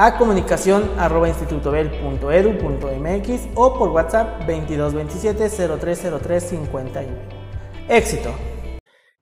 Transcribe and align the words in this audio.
a 0.00 0.16
comunicación 0.16 0.88
arroba 0.96 1.28
institutobel.edu.mx 1.28 3.48
o 3.56 3.76
por 3.76 3.88
WhatsApp 3.88 4.46
2227 4.46 5.50
0303 5.50 6.52
Éxito. 7.88 8.32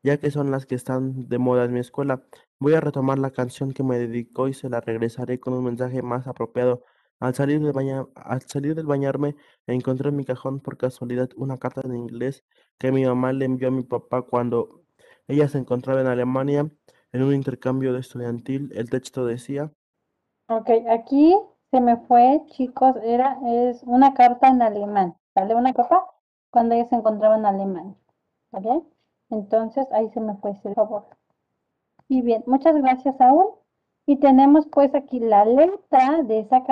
Ya 0.03 0.19
que 0.19 0.31
son 0.31 0.51
las 0.51 0.67
que 0.67 0.75
están 0.75 1.31
de 1.31 1.39
moda 1.39 1.65
en 1.65 1.73
mi 1.73 1.81
escuela, 1.81 2.27
voy 2.59 2.75
a 2.75 2.83
retomar 2.83 3.19
la 3.19 3.31
canción 3.31 3.73
que 3.73 3.83
me 3.83 3.99
dedicó 3.99 4.49
y 4.49 4.53
se 4.53 4.69
la 4.69 4.83
regresaré 4.83 5.41
con 5.41 5.55
un 5.55 5.65
mensaje 5.65 6.03
más 6.03 6.27
apropiado. 6.27 6.85
Al 7.21 7.35
salir, 7.35 7.63
de 7.63 8.05
al 8.15 8.43
salir 8.43 8.75
del 8.75 8.85
bañarme, 8.85 9.35
encontré 9.67 10.11
en 10.11 10.17
mi 10.17 10.27
cajón 10.27 10.61
por 10.61 10.77
casualidad 10.77 11.31
una 11.37 11.57
carta 11.57 11.81
en 11.85 11.97
inglés 11.97 12.45
que 12.77 12.93
mi 12.93 13.07
mamá 13.07 13.33
le 13.33 13.47
envió 13.47 13.69
a 13.69 13.71
mi 13.71 13.83
papá 13.83 14.21
cuando 14.21 14.83
ella 15.27 15.49
se 15.49 15.57
encontraba 15.57 16.03
en 16.03 16.09
Alemania 16.09 16.71
en 17.13 17.23
un 17.23 17.35
intercambio 17.35 17.95
de 17.95 18.01
estudiantil. 18.01 18.71
El 18.75 18.91
texto 18.91 19.25
decía, 19.25 19.73
Ok, 20.49 20.71
aquí 20.91 21.37
se 21.71 21.81
me 21.81 21.97
fue, 21.97 22.43
chicos, 22.49 22.97
era, 23.05 23.39
es 23.45 23.83
una 23.85 24.13
carta 24.15 24.49
en 24.49 24.61
alemán, 24.63 25.17
¿vale? 25.35 25.55
Una 25.55 25.73
carta 25.73 26.05
cuando 26.51 26.75
ella 26.75 26.87
se 26.89 26.97
encontraba 26.97 27.37
en 27.37 27.47
Alemania, 27.47 27.95
¿vale? 28.53 28.83
Entonces, 29.31 29.87
ahí 29.93 30.09
se 30.11 30.21
me 30.21 30.37
fue 30.37 30.53
ese 30.53 30.75
favor. 30.75 31.07
Y 32.09 32.23
bien, 32.23 32.43
muchas 32.47 32.75
gracias, 32.77 33.17
Saúl. 33.17 33.47
Y 34.07 34.17
tenemos 34.19 34.67
pues 34.69 34.95
aquí 34.95 35.21
la 35.21 35.45
letra 35.45 36.23
de 36.25 36.41
esa 36.41 36.65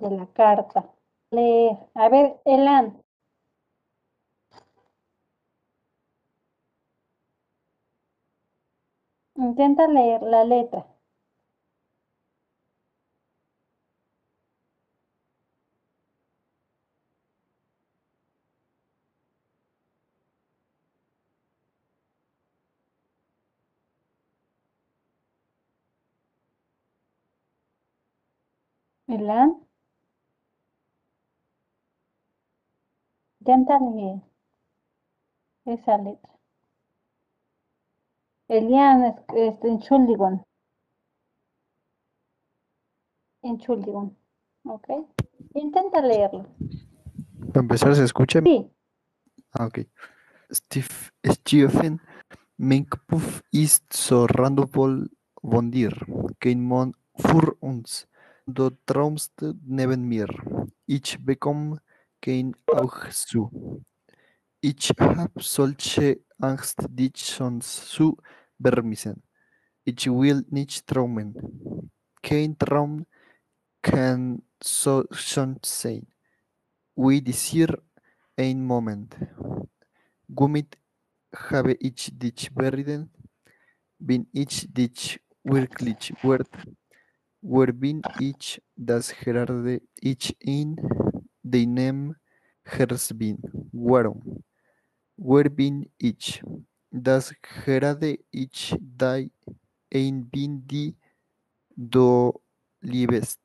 de 0.00 0.10
la 0.10 0.26
carta. 0.28 0.90
Leer. 1.30 1.78
A 1.94 2.08
ver, 2.08 2.40
Elan. 2.44 3.02
Intenta 9.36 9.86
leer 9.86 10.22
la 10.22 10.42
letra. 10.44 10.84
Intenta 33.40 33.78
leer 33.78 34.22
esa 35.66 35.98
letra. 35.98 36.32
Elian, 38.48 39.04
este, 39.36 39.68
Entschuldigung. 39.68 40.42
Entschuldigung. 43.42 44.16
¿Ok? 44.64 44.88
Intenta 45.54 46.00
leerlo. 46.00 46.46
Para 47.48 47.60
empezar, 47.60 47.94
¿se 47.94 48.04
escucha? 48.04 48.40
Sí. 48.40 48.70
Ah, 49.52 49.66
ok. 49.66 49.80
Steve, 50.50 50.88
Stephen 51.26 52.00
Minkpuff 52.56 53.42
ist 53.50 53.92
so 53.92 54.26
randvoll 54.26 55.10
von 55.42 55.70
dir. 55.70 55.92
Kein 56.40 56.66
Mann 56.66 56.94
für 57.16 57.54
uns. 57.60 58.08
Du 58.46 58.70
traumst 58.84 59.32
neben 59.64 60.02
mir. 60.06 60.28
Ich 60.86 61.16
bekomme 61.18 61.80
kein 62.20 62.54
auch 62.66 63.08
zu. 63.08 63.82
Ich 64.60 64.90
hab 64.98 65.42
solche 65.42 66.20
Angst, 66.38 66.76
dich 66.90 67.16
sonst 67.24 67.88
zu 67.88 68.18
vermissen. 68.60 69.22
Ich 69.84 70.06
will 70.06 70.44
nicht 70.50 70.86
träumen. 70.86 71.90
Kein 72.22 72.58
Traum 72.58 73.06
kann 73.82 74.42
so 74.62 75.04
schon 75.10 75.58
sein. 75.64 76.06
Wie 76.96 77.22
dieser 77.22 77.78
ein 78.36 78.64
Moment. 78.64 79.16
Womit 80.28 80.76
habe 81.34 81.74
ich 81.80 82.10
dich 82.12 82.54
bereden? 82.54 83.10
Bin 83.98 84.28
ich 84.32 84.68
dich 84.72 85.20
wirklich 85.44 86.14
wert? 86.22 86.50
Wer 87.46 87.74
bin 87.74 88.00
ich, 88.20 88.62
das 88.74 89.12
gerade 89.12 89.82
ich 90.00 90.34
in 90.40 90.76
deinem 91.42 92.16
Herzen 92.64 93.36
Warum? 93.70 94.42
Wer 95.18 95.50
bin 95.50 95.90
ich, 95.98 96.42
das 96.90 97.34
gerade 97.42 98.18
ich 98.30 98.74
dein 98.80 99.30
ein 99.92 100.24
bin, 100.30 100.66
die 100.66 100.96
du 101.76 102.32
liebst? 102.80 103.40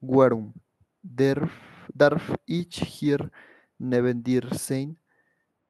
Warum? 0.00 0.52
Darf, 1.00 1.52
darf 1.94 2.34
ich 2.44 2.74
hier 2.74 3.30
neben 3.78 4.20
dir 4.20 4.48
sein? 4.50 4.96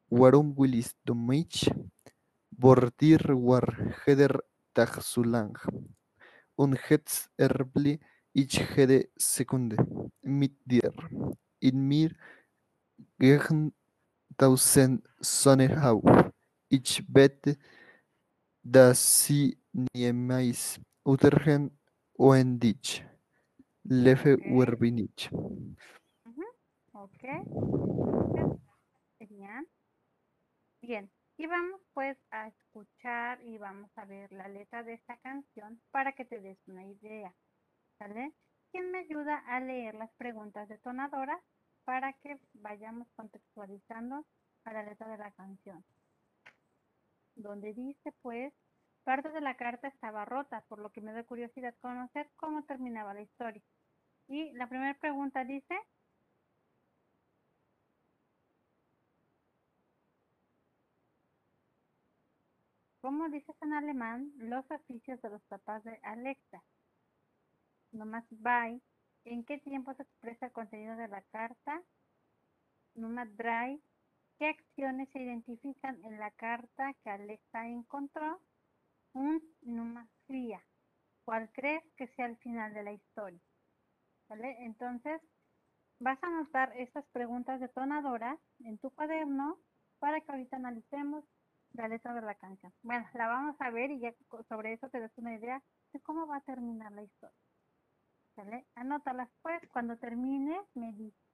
Warum 0.09 0.57
willst 0.57 0.97
du 1.05 1.15
mich? 1.15 1.71
Vor 2.59 2.91
dir 2.99 3.21
war 3.29 3.69
jeder 4.07 4.43
Tag 4.73 5.03
so 5.03 5.23
lang. 5.23 5.53
Und 6.59 6.77
jetzt 6.91 7.31
erble 7.37 8.01
ich 8.33 8.61
jede 8.77 9.09
Sekunde 9.17 9.77
mit 10.23 10.55
dir. 10.65 10.93
In 11.61 11.87
mir 11.87 12.11
gehen 13.19 13.73
tausend 14.37 15.09
Sonne 15.21 15.71
auf. 15.83 16.03
Ich 16.69 17.05
bete, 17.07 17.57
dass 18.63 19.25
sie 19.25 19.57
niemals 19.95 20.81
untergehen 21.05 21.71
und 22.15 22.59
dich. 22.61 23.05
Leve 23.85 24.35
okay. 24.35 24.51
Ok. 26.93 27.23
Bien. 29.29 29.67
Bien. 30.83 31.18
Y 31.39 31.47
vamos 31.47 31.81
pues 31.95 32.19
a 32.33 32.49
escuchar 32.49 33.41
y 33.45 33.59
vamos 33.59 33.97
a 33.97 34.05
ver 34.05 34.33
la 34.33 34.49
letra 34.49 34.83
de 34.83 34.95
esta 34.95 35.17
canción 35.19 35.81
para 35.93 36.13
que 36.13 36.25
te 36.25 36.41
des 36.41 36.59
una 36.67 36.85
idea. 36.85 37.33
¿Sale? 37.97 38.33
¿Quién 38.73 38.91
me 38.91 38.99
ayuda 38.99 39.39
a 39.47 39.61
leer 39.61 39.95
las 39.95 40.11
preguntas 40.15 40.69
detonadoras 40.69 41.41
para 41.85 42.13
que 42.15 42.39
vayamos 42.55 43.07
contextualizando 43.15 44.27
a 44.65 44.73
la 44.73 44.83
letra 44.83 45.07
de 45.07 45.19
la 45.19 45.31
canción? 45.31 45.85
Donde 47.37 47.73
dice 47.73 48.13
pues, 48.21 48.53
parte 49.05 49.31
de 49.31 49.41
la 49.41 49.57
carta 49.57 49.87
estaba 49.87 50.25
rota, 50.25 50.65
por 50.69 50.81
lo 50.81 50.91
que 50.91 51.01
me 51.01 51.13
da 51.13 51.23
curiosidad 51.23 51.75
conocer 51.81 52.29
cómo 52.35 52.65
terminaba 52.65 53.15
la 53.15 53.23
historia. 53.23 53.63
Y 54.27 54.51
la 54.55 54.69
primera 54.69 54.95
pregunta 54.95 55.45
dice, 55.45 55.79
¿Cómo 63.09 63.31
dices 63.31 63.57
en 63.63 63.73
alemán 63.73 64.35
los 64.37 64.71
oficios 64.71 65.19
de 65.23 65.31
los 65.31 65.43
papás 65.45 65.83
de 65.83 65.99
Alexa? 66.03 66.63
Nomás 67.91 68.27
bye. 68.29 68.83
¿En 69.25 69.47
qué 69.47 69.57
tiempo 69.57 69.95
se 69.95 70.03
expresa 70.03 70.45
el 70.45 70.53
contenido 70.53 70.95
de 70.95 71.09
la 71.09 71.23
carta? 71.23 71.83
Número 72.95 73.31
3. 73.39 73.81
¿Qué 74.39 74.49
acciones 74.49 75.09
se 75.09 75.23
identifican 75.23 76.05
en 76.05 76.19
la 76.19 76.31
carta 76.33 76.93
que 77.03 77.09
Alexa 77.09 77.67
encontró? 77.67 78.43
Un 79.15 79.43
número 79.63 80.07
fría. 80.27 80.63
¿Cuál 81.25 81.51
crees 81.53 81.83
que 81.97 82.09
sea 82.09 82.27
el 82.27 82.37
final 82.37 82.75
de 82.75 82.83
la 82.83 82.93
historia? 82.93 83.41
¿Vale? 84.29 84.55
Entonces, 84.67 85.23
vas 85.99 86.23
a 86.23 86.27
anotar 86.27 86.77
estas 86.77 87.07
preguntas 87.07 87.59
detonadoras 87.59 88.39
en 88.61 88.77
tu 88.77 88.91
cuaderno 88.91 89.57
para 89.99 90.21
que 90.21 90.31
ahorita 90.31 90.57
analicemos 90.57 91.25
letra 91.89 92.15
de 92.15 92.23
la 92.23 92.35
canción. 92.35 92.73
Bueno, 92.83 93.07
la 93.15 93.29
vamos 93.29 93.57
a 93.61 93.71
ver 93.71 93.91
y 93.91 94.01
ya 94.01 94.13
sobre 94.49 94.73
eso 94.73 94.89
te 94.89 95.01
das 95.01 95.13
una 95.17 95.35
idea 95.35 95.63
de 95.93 96.01
cómo 96.01 96.27
va 96.27 96.37
a 96.37 96.41
terminar 96.41 96.93
la 96.93 97.03
historia. 97.03 97.39
¿Sale? 98.35 98.67
Anótalas 98.75 99.29
pues, 99.43 99.61
cuando 99.73 99.97
termines 99.97 100.65
me 100.75 100.93
dices. 100.93 101.28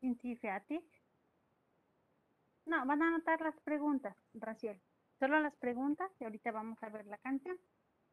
Sinti 0.00 0.34
Featic. 0.36 0.84
No, 2.64 2.86
van 2.86 3.02
a 3.02 3.08
anotar 3.08 3.40
las 3.42 3.58
preguntas, 3.60 4.16
Raciel. 4.32 4.80
Solo 5.18 5.40
las 5.40 5.54
preguntas 5.56 6.10
y 6.18 6.24
ahorita 6.24 6.52
vamos 6.52 6.82
a 6.82 6.88
ver 6.88 7.06
la 7.06 7.18
canción. 7.18 7.58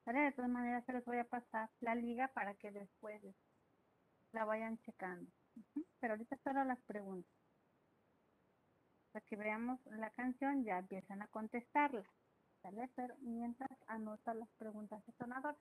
De 0.06 0.32
todas 0.32 0.50
maneras, 0.50 0.86
se 0.86 0.94
les 0.94 1.04
voy 1.06 1.18
a 1.18 1.26
pasar 1.26 1.70
la 1.82 1.94
liga 1.94 2.30
para 2.30 2.54
que 2.56 2.72
después 2.72 3.22
la 4.32 4.46
vayan 4.46 4.78
checando. 4.80 5.30
Pero 6.00 6.14
ahorita 6.14 6.38
solo 6.44 6.64
las 6.64 6.80
preguntas. 6.84 7.32
Para 9.12 9.26
que 9.26 9.36
veamos 9.36 9.80
la 9.86 10.10
canción, 10.12 10.64
ya 10.64 10.80
empiezan 10.80 11.22
a 11.22 11.28
contestarla. 11.28 12.10
Pero 12.96 13.16
mientras 13.20 13.70
anota 13.88 14.34
las 14.34 14.50
preguntas 14.58 15.06
detonadoras. 15.06 15.58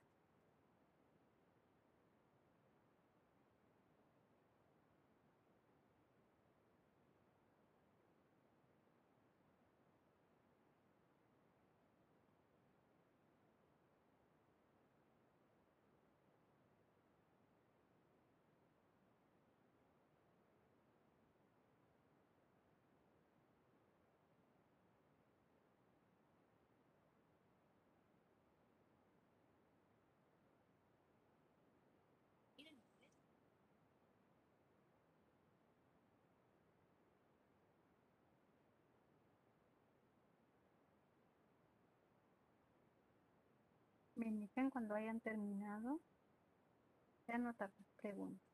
Me 44.26 44.32
cuando 44.70 44.96
hayan 44.96 45.20
terminado 45.20 46.00
de 47.28 47.34
anotar 47.34 47.70
preguntas. 47.96 48.45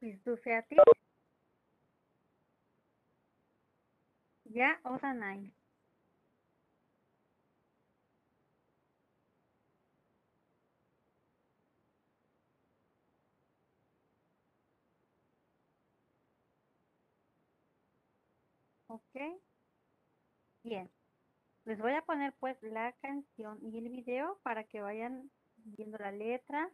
Pizdufiatic. 0.00 0.78
Ya 4.44 4.80
Odanai. 4.84 5.52
Ok. 18.88 19.40
Bien. 20.64 20.90
Les 21.66 21.78
voy 21.80 21.92
a 21.94 22.02
poner 22.02 22.34
pues 22.40 22.56
la 22.62 22.92
canción 23.02 23.58
y 23.62 23.78
el 23.78 23.90
video 23.90 24.40
para 24.42 24.64
que 24.64 24.82
vayan 24.82 25.30
viendo 25.56 25.98
la 25.98 26.12
letra. 26.12 26.70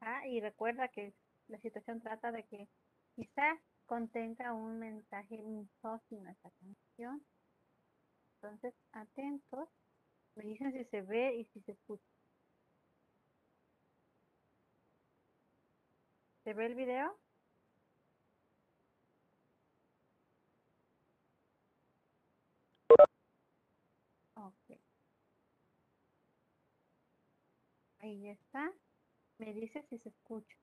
Ah, 0.00 0.26
y 0.28 0.40
recuerda 0.40 0.88
que 0.88 1.14
la 1.50 1.58
situación 1.60 2.00
trata 2.00 2.32
de 2.32 2.44
que 2.44 2.68
quizás 3.14 3.58
contenga 3.86 4.52
un 4.54 4.78
mensaje 4.78 5.42
misógino 5.42 6.30
esta 6.30 6.50
canción. 6.50 7.24
Entonces, 8.36 8.74
atentos. 8.92 9.68
Me 10.36 10.44
dicen 10.44 10.72
si 10.72 10.84
se 10.84 11.02
ve 11.02 11.34
y 11.36 11.44
si 11.46 11.60
se 11.62 11.72
escucha. 11.72 12.04
¿Se 16.44 16.54
ve 16.54 16.66
el 16.66 16.74
video? 16.74 17.18
Ok. 24.34 24.78
Ahí 28.00 28.28
está. 28.28 28.72
Me 29.38 29.52
dice 29.54 29.82
si 29.90 29.98
se 29.98 30.08
escucha. 30.10 30.56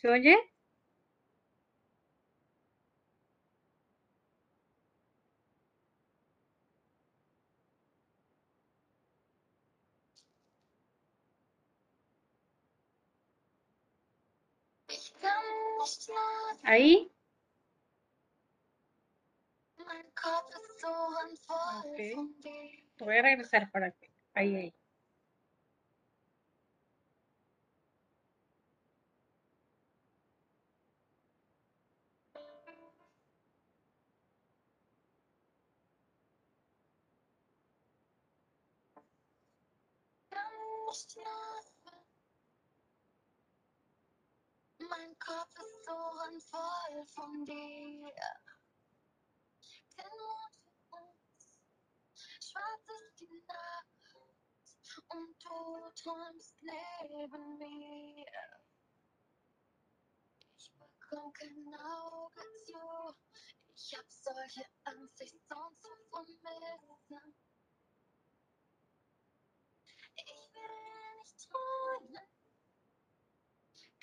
¿Se 0.00 0.08
oye? 0.08 0.36
Ahí. 16.64 17.10
Ok. 21.76 21.96
Te 22.96 23.04
voy 23.04 23.16
a 23.18 23.22
regresar 23.22 23.70
para 23.70 23.90
que. 23.92 24.10
Ahí, 24.34 24.54
ahí. 24.56 24.79
Nicht 40.90 41.12
schlafen. 41.12 42.06
Mein 44.78 45.18
Kopf 45.20 45.54
ist 45.56 45.84
so 45.84 45.92
randvoll 45.92 47.06
von 47.06 47.44
dir. 47.44 48.12
Kein 49.96 50.10
Mond 50.18 50.56
für 50.64 50.96
uns, 50.96 51.62
schwarz 52.40 52.88
ist 52.88 53.20
die 53.20 53.44
Nacht 53.46 53.86
und 55.08 55.44
du 55.44 55.90
träumst 56.02 56.56
neben 56.60 57.58
mir. 57.58 58.26
Ich 60.56 60.72
bekomm 60.72 61.32
kein 61.34 61.74
Auge 61.74 62.42
zu, 62.64 63.14
ich 63.74 63.96
hab 63.96 64.10
solche 64.10 64.66
Angst, 64.84 65.20
dich 65.20 65.40
sonst 65.48 65.82
zu 65.82 66.38
vermissen. 66.40 67.49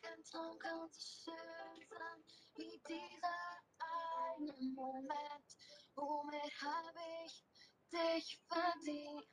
Kein 0.07 0.23
Traum 0.23 0.57
kann 0.59 0.89
so 0.89 0.99
schön 0.99 1.87
sein 1.89 2.23
wie 2.55 2.81
dieser 2.87 3.59
eine 4.37 4.53
Moment. 4.73 5.57
Womit 5.95 6.61
hab 6.61 6.95
ich 7.25 7.43
dich 7.91 8.41
verdient? 8.47 9.27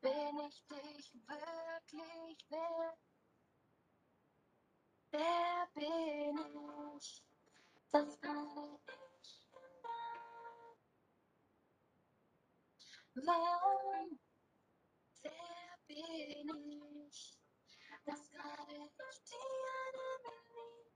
Bin 0.00 0.38
ich 0.48 0.64
dich 0.68 1.14
wirklich 1.26 2.50
wert? 2.50 2.98
Wer 5.10 5.68
bin 5.74 6.96
ich? 6.96 7.22
Das 7.90 8.20
kann 8.20 8.48
ich. 8.48 9.48
Warum? 13.14 14.18
Wer 15.22 15.78
bin 15.86 17.06
ich? 17.06 17.37
Das 18.08 18.30
gerade 18.30 18.72
ich 18.72 18.96
dir 18.96 20.22
bin. 20.22 20.92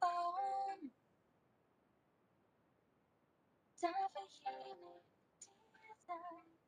Warum 0.00 0.92
darf 3.80 4.12
ich 4.26 4.42
hier 4.42 4.74
mit 4.74 5.04
dir 5.38 5.94
sein? 6.08 6.58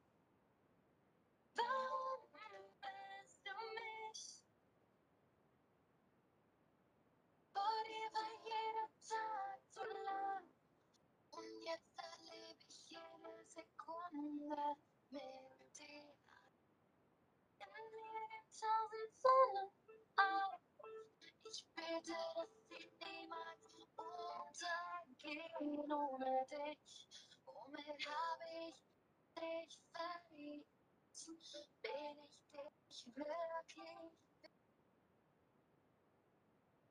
Warum 1.57 2.21
willst 2.33 3.45
du 3.45 3.55
mich? 3.75 4.45
Vor 7.51 7.83
dir 7.89 8.09
war 8.15 8.33
jeder 8.45 8.89
Tag 9.09 9.61
so 9.69 9.83
lang. 9.83 10.49
Und 11.33 11.61
jetzt 11.65 11.99
erlebe 11.99 12.63
ich 12.69 12.89
jede 12.89 13.45
Sekunde 13.49 14.77
mit 15.11 15.56
tausend 18.61 19.13
Sonnen 19.23 19.71
auf. 20.17 20.61
Ich 21.45 21.65
bete, 21.75 22.17
dass 22.35 22.51
sie 22.69 22.91
niemals 23.05 23.63
untergehen 25.17 25.93
ohne 25.93 26.47
dich. 26.51 26.85
Womit 27.45 28.07
habe 28.07 28.45
ich 28.69 28.79
dich 29.35 29.73
verliebt? 29.93 30.69
Bin 31.83 32.19
ich 32.25 32.39
dich 32.53 33.17
wirklich? 33.17 34.13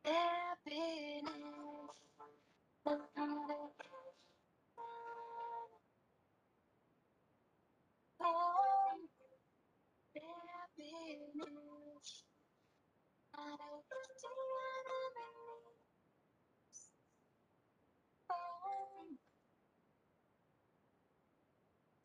Wer 0.04 0.58
bin 0.64 1.28
ich? 1.28 2.06
Das 2.84 3.02
kann 3.14 3.50
ich 3.50 3.65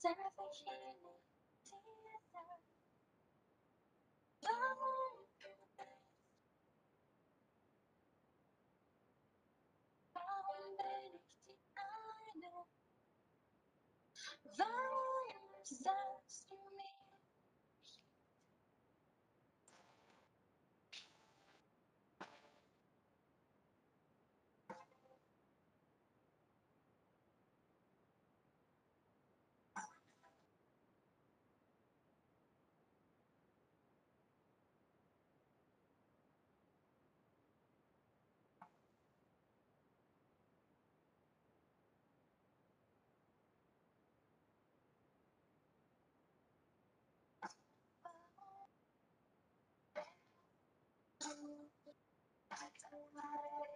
darf 0.03 0.17
ich 0.51 0.65
hier 0.65 0.95
mit 1.03 1.21
dir 1.65 2.21
sein? 2.33 2.63
Warum? 4.41 5.29
Warum 10.15 10.77
bin 10.79 11.21
ich 11.21 11.37
die 11.47 11.59
eine? 11.75 12.67
Warum 14.57 15.65
sagst 15.65 16.51
du 16.51 16.57
mir? 16.77 17.01
Warum 53.15 53.67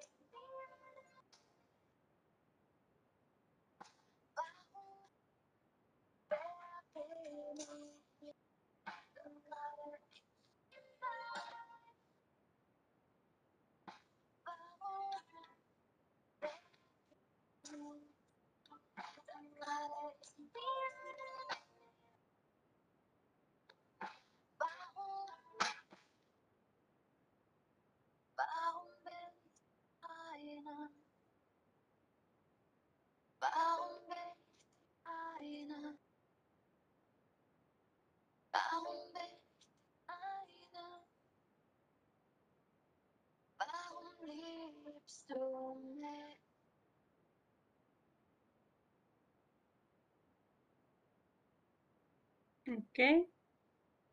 Ok, 52.69 52.99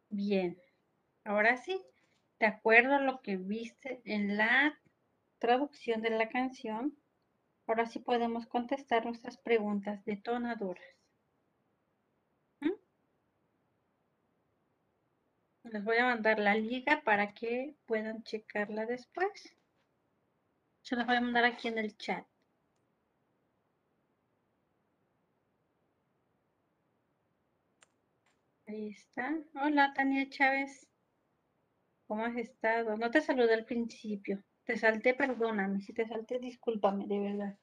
bien. 0.10 0.62
Ahora 1.26 1.58
sí, 1.58 1.82
de 2.40 2.48
acuerdo 2.48 2.96
a 2.96 3.02
lo 3.02 3.22
que 3.22 3.38
viste 3.38 4.02
en 4.06 4.38
la 4.38 4.80
traducción 5.40 6.02
de 6.02 6.12
la 6.12 6.30
canción, 6.30 6.98
ahora 7.68 7.86
sí 7.88 8.00
podemos 8.00 8.48
contestar 8.48 9.06
nuestras 9.06 9.38
preguntas 9.38 10.06
detonadoras. 10.06 10.86
¿Mm? 12.62 12.72
Les 15.64 15.84
voy 15.84 15.98
a 15.98 16.06
mandar 16.06 16.38
la 16.38 16.54
liga 16.54 17.02
para 17.04 17.34
que 17.34 17.74
puedan 17.88 18.22
checarla 18.22 18.86
después. 18.86 19.56
Se 20.84 20.96
las 20.96 21.08
voy 21.08 21.16
a 21.16 21.22
mandar 21.22 21.44
aquí 21.46 21.70
en 21.70 21.80
el 21.80 21.98
chat. 21.98 22.24
Ahí 28.66 28.90
está. 28.90 29.38
Hola, 29.54 29.94
Tania 29.94 30.28
Chávez. 30.30 30.88
¿Cómo 32.08 32.26
has 32.26 32.36
estado? 32.36 32.96
No 32.98 33.10
te 33.10 33.22
saludé 33.22 33.54
al 33.56 33.66
principio. 33.66 34.44
Te 34.66 34.78
salté, 34.78 35.14
perdóname. 35.14 35.82
Si 35.82 35.94
te 35.94 36.08
salté, 36.08 36.38
discúlpame, 36.40 37.08
de 37.08 37.20
verdad. 37.20 37.58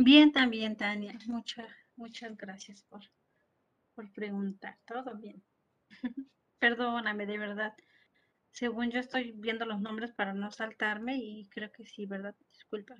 Bien 0.00 0.30
también, 0.30 0.76
Tania. 0.76 1.18
Muchas, 1.26 1.66
muchas 1.96 2.36
gracias 2.36 2.84
por, 2.84 3.00
por 3.96 4.08
preguntar. 4.12 4.78
Todo 4.86 5.16
bien. 5.16 5.42
Perdóname, 6.60 7.26
de 7.26 7.36
verdad. 7.36 7.74
Según 8.52 8.92
yo 8.92 9.00
estoy 9.00 9.32
viendo 9.32 9.66
los 9.66 9.80
nombres 9.80 10.12
para 10.12 10.32
no 10.34 10.52
saltarme 10.52 11.16
y 11.16 11.48
creo 11.48 11.72
que 11.72 11.84
sí, 11.84 12.06
¿verdad? 12.06 12.36
Disculpa. 12.52 12.94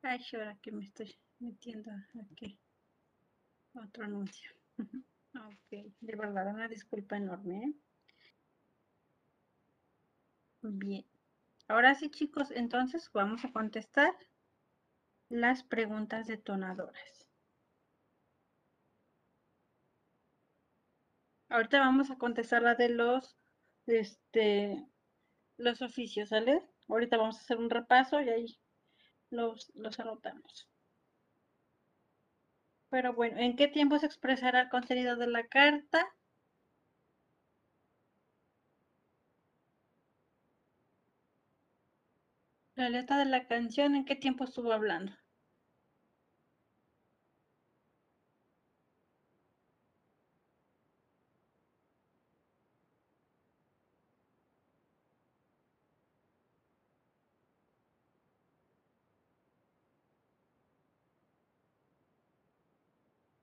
Ay, 0.00 0.24
ahora 0.32 0.56
que 0.62 0.72
me 0.72 0.84
estoy 0.84 1.14
metiendo 1.38 1.90
aquí. 2.32 2.58
Otro 3.74 4.04
anuncio. 4.04 4.52
ok, 5.34 5.92
de 6.00 6.16
verdad, 6.16 6.48
una 6.48 6.66
disculpa 6.66 7.18
enorme. 7.18 7.62
¿eh? 7.62 7.74
Bien. 10.62 11.04
Ahora 11.68 11.94
sí, 11.94 12.08
chicos, 12.08 12.50
entonces 12.52 13.10
vamos 13.12 13.44
a 13.44 13.52
contestar 13.52 14.14
las 15.28 15.62
preguntas 15.62 16.26
detonadoras. 16.26 17.28
Ahorita 21.48 21.78
vamos 21.78 22.10
a 22.10 22.18
contestar 22.18 22.62
la 22.62 22.74
de 22.74 22.88
los, 22.88 23.36
este, 23.86 24.84
los 25.56 25.82
oficios, 25.82 26.30
¿sale? 26.30 26.62
Ahorita 26.88 27.16
vamos 27.16 27.36
a 27.36 27.40
hacer 27.40 27.58
un 27.58 27.70
repaso 27.70 28.20
y 28.20 28.28
ahí 28.28 28.58
los, 29.30 29.70
los 29.74 30.00
anotamos. 30.00 30.68
Pero 32.88 33.14
bueno, 33.14 33.38
¿en 33.38 33.56
qué 33.56 33.68
tiempo 33.68 33.98
se 33.98 34.06
expresará 34.06 34.62
el 34.62 34.68
contenido 34.68 35.16
de 35.16 35.26
la 35.26 35.46
carta? 35.46 36.06
La 42.76 42.88
letra 42.88 43.18
de 43.18 43.24
la 43.24 43.48
canción, 43.48 43.96
¿en 43.96 44.04
qué 44.04 44.14
tiempo 44.14 44.44
estuvo 44.44 44.70
hablando? 44.72 45.10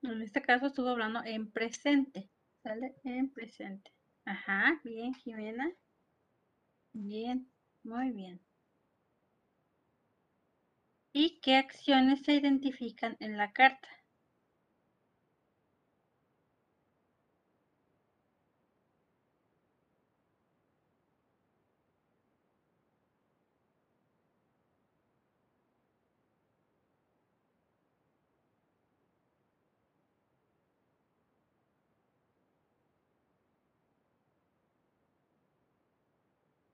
En 0.02 0.22
este 0.22 0.42
caso 0.42 0.66
estuvo 0.66 0.90
hablando 0.90 1.24
en 1.24 1.50
presente. 1.50 2.28
¿Sale? 2.62 2.94
En 3.04 3.30
presente. 3.32 3.90
Ajá, 4.24 4.80
bien, 4.84 5.14
Jimena. 5.14 5.72
Bien, 6.94 7.52
muy 7.82 8.12
bien. 8.12 8.40
¿Y 11.14 11.40
qué 11.40 11.56
acciones 11.56 12.22
se 12.22 12.34
identifican 12.34 13.16
en 13.20 13.38
la 13.38 13.52
carta? 13.52 13.88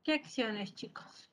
¿Qué 0.03 0.13
acciones, 0.15 0.75
chicos? 0.75 1.31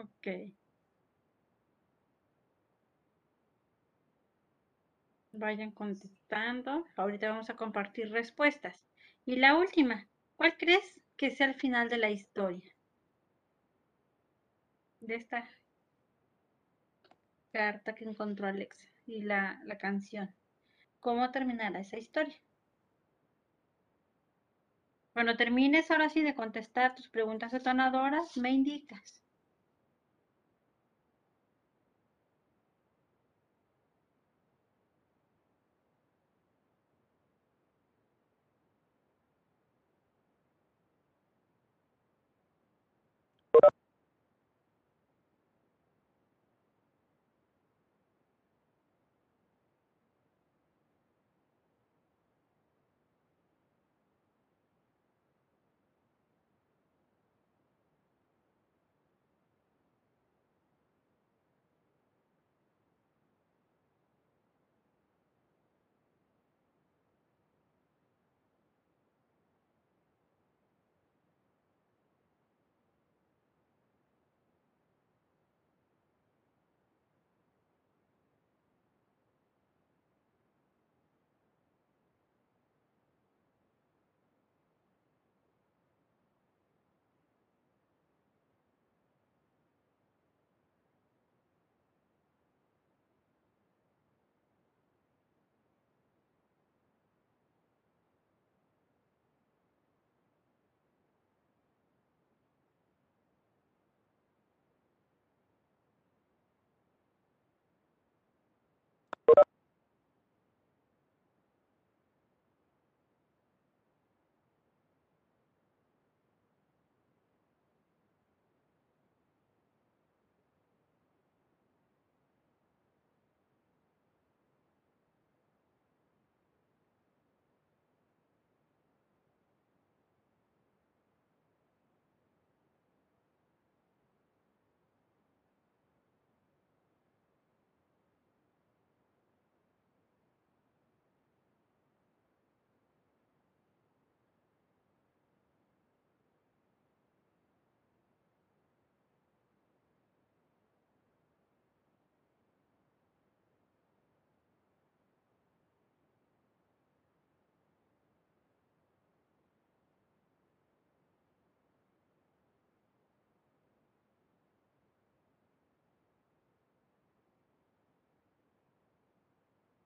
Ok. 0.00 0.26
Vayan 5.32 5.72
contestando. 5.72 6.86
Ahorita 6.94 7.30
vamos 7.30 7.50
a 7.50 7.56
compartir 7.56 8.12
respuestas. 8.12 8.86
Y 9.26 9.34
la 9.36 9.56
última, 9.56 10.06
¿cuál 10.36 10.56
crees 10.56 11.00
que 11.16 11.30
sea 11.30 11.48
el 11.48 11.54
final 11.56 11.88
de 11.88 11.98
la 11.98 12.10
historia? 12.10 12.72
De 15.00 15.14
esta 15.16 15.46
carta 17.52 17.94
que 17.94 18.04
encontró 18.04 18.48
Alexa 18.48 18.88
y 19.06 19.22
la, 19.22 19.60
la 19.64 19.78
canción. 19.78 20.34
¿Cómo 21.00 21.30
terminará 21.32 21.80
esa 21.80 21.98
historia? 21.98 22.36
Cuando 25.12 25.36
termines 25.36 25.88
ahora 25.92 26.08
sí 26.08 26.20
de 26.20 26.34
contestar 26.34 26.96
tus 26.96 27.08
preguntas 27.08 27.52
detonadoras, 27.52 28.36
me 28.36 28.50
indicas. 28.50 29.22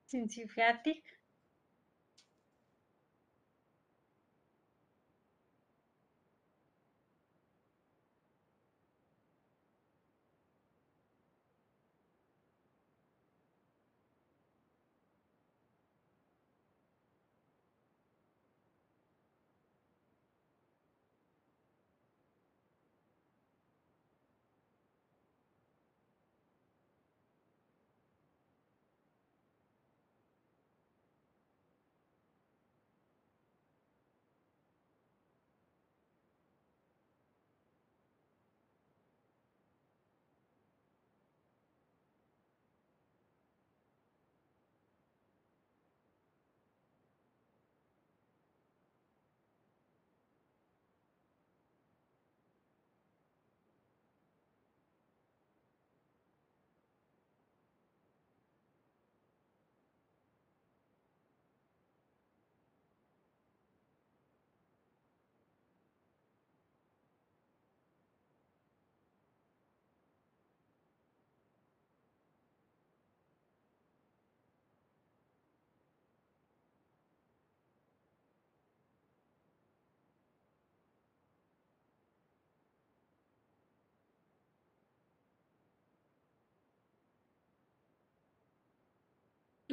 Cincinnati. 0.06 1.02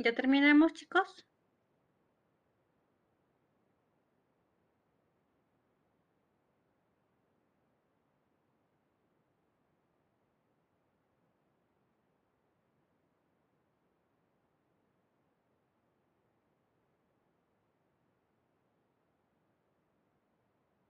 ¿Ya 0.04 0.12
terminamos, 0.14 0.74
chicos? 0.74 1.26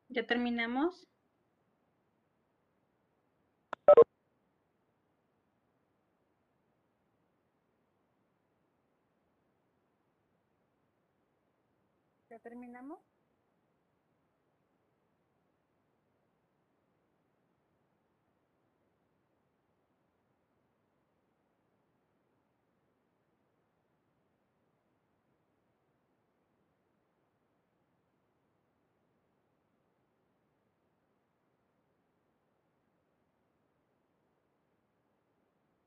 ¿Ya 0.10 0.28
terminamos? 0.28 1.08
Terminamos? 12.42 13.00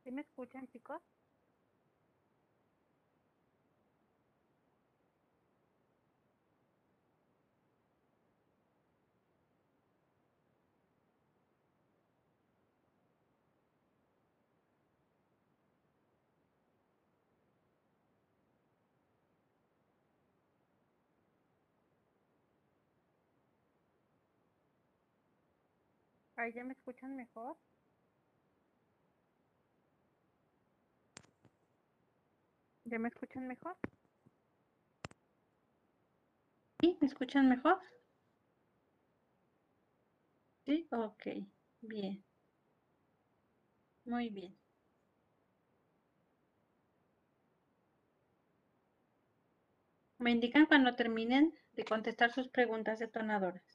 ¿Sí 0.04 0.12
me 0.12 0.20
escuchan, 0.20 0.68
chicos? 0.68 1.02
Ahí 26.36 26.52
ya 26.52 26.62
me 26.62 26.74
escuchan 26.74 27.16
mejor. 27.16 27.56
¿Ya 32.84 32.98
me 32.98 33.08
escuchan 33.08 33.46
mejor? 33.46 33.76
¿Sí? 36.80 36.96
¿Me 37.00 37.08
escuchan 37.08 37.48
mejor? 37.48 37.80
Sí, 40.66 40.86
ok, 40.90 41.22
bien. 41.80 42.22
Muy 44.06 44.30
bien. 44.30 44.56
Me 50.18 50.32
indican 50.32 50.66
cuando 50.66 50.96
terminen 50.96 51.54
de 51.74 51.84
contestar 51.84 52.32
sus 52.32 52.48
preguntas 52.48 52.98
detonadoras. 52.98 53.73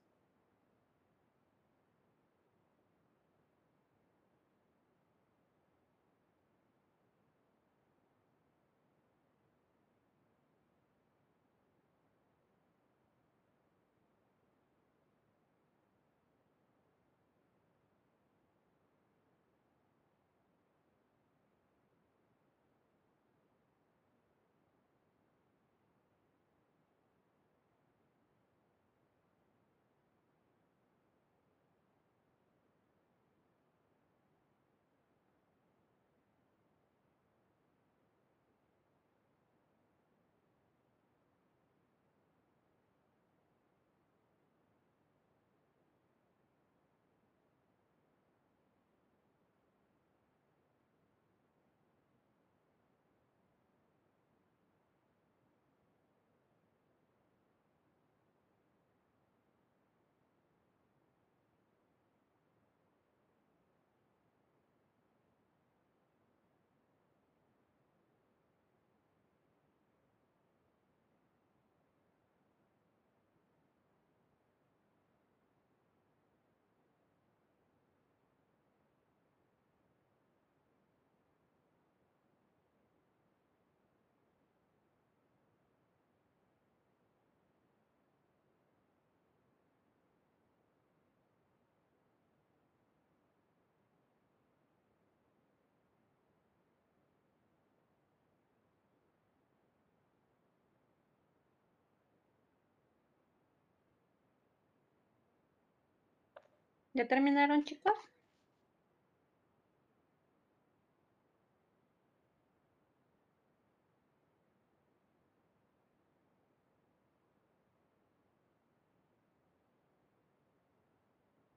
¿Ya 106.93 107.07
terminaron, 107.07 107.63
chicos? 107.63 107.97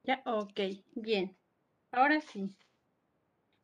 Ya, 0.05 0.23
ok, 0.27 0.61
bien. 0.95 1.37
Ahora 1.93 2.21
sí. 2.21 2.57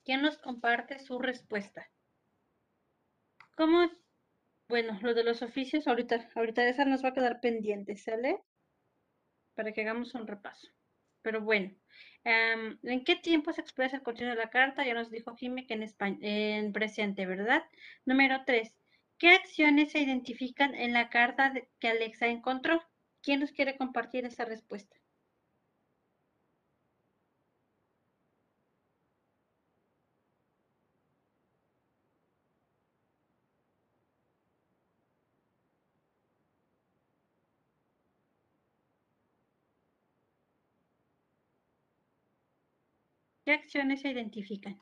¿Quién 0.05 0.23
nos 0.23 0.39
comparte 0.39 0.99
su 0.99 1.21
respuesta? 1.21 1.89
¿Cómo? 3.59 3.91
Bueno, 4.69 4.99
lo 5.03 5.15
de 5.15 5.25
los 5.25 5.43
oficios, 5.43 5.89
ahorita, 5.89 6.31
ahorita 6.37 6.69
esa 6.69 6.85
nos 6.87 7.05
va 7.05 7.11
a 7.11 7.15
quedar 7.15 7.41
pendiente, 7.41 7.97
¿sale? 7.97 8.43
Para 9.55 9.73
que 9.73 9.83
hagamos 9.83 10.15
un 10.15 10.27
repaso. 10.27 10.69
Pero 11.23 11.41
bueno, 11.43 11.75
em, 12.25 12.79
¿en 12.83 13.05
qué 13.05 13.17
tiempo 13.17 13.53
se 13.53 13.61
expresa 13.61 13.97
el 13.97 14.03
contenido 14.03 14.35
de 14.37 14.43
la 14.43 14.51
carta? 14.51 14.85
Ya 14.87 14.95
nos 14.95 15.11
dijo 15.11 15.37
Jimmy 15.37 15.67
que 15.67 15.75
en, 15.75 15.83
espa- 15.83 16.19
en 16.23 16.73
presente, 16.73 17.27
¿verdad? 17.27 17.65
Número 18.05 18.45
3. 18.47 18.77
¿Qué 19.19 19.31
acciones 19.31 19.93
se 19.93 20.01
identifican 20.01 20.75
en 20.75 20.93
la 20.93 21.11
carta 21.11 21.53
que 21.81 21.89
Alexa 21.89 22.29
encontró? 22.29 22.83
¿Quién 23.23 23.41
nos 23.41 23.53
quiere 23.53 23.77
compartir 23.77 24.25
esa 24.27 24.45
respuesta? 24.45 24.98
¿Qué 43.49 43.55
acciones 43.55 44.03
se 44.03 44.11
identifican? 44.11 44.79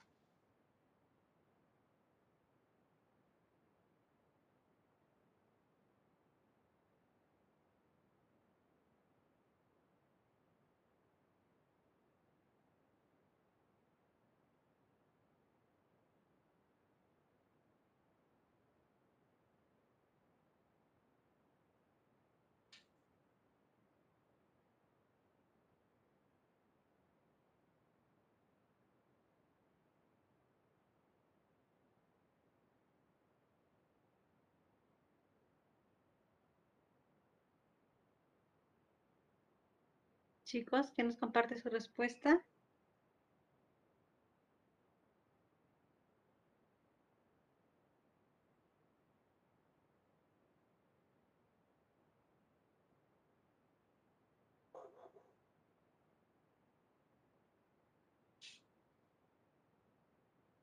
Chicos, 40.46 40.92
¿quién 40.92 41.08
nos 41.08 41.18
comparte 41.18 41.58
su 41.58 41.68
respuesta? 41.68 42.42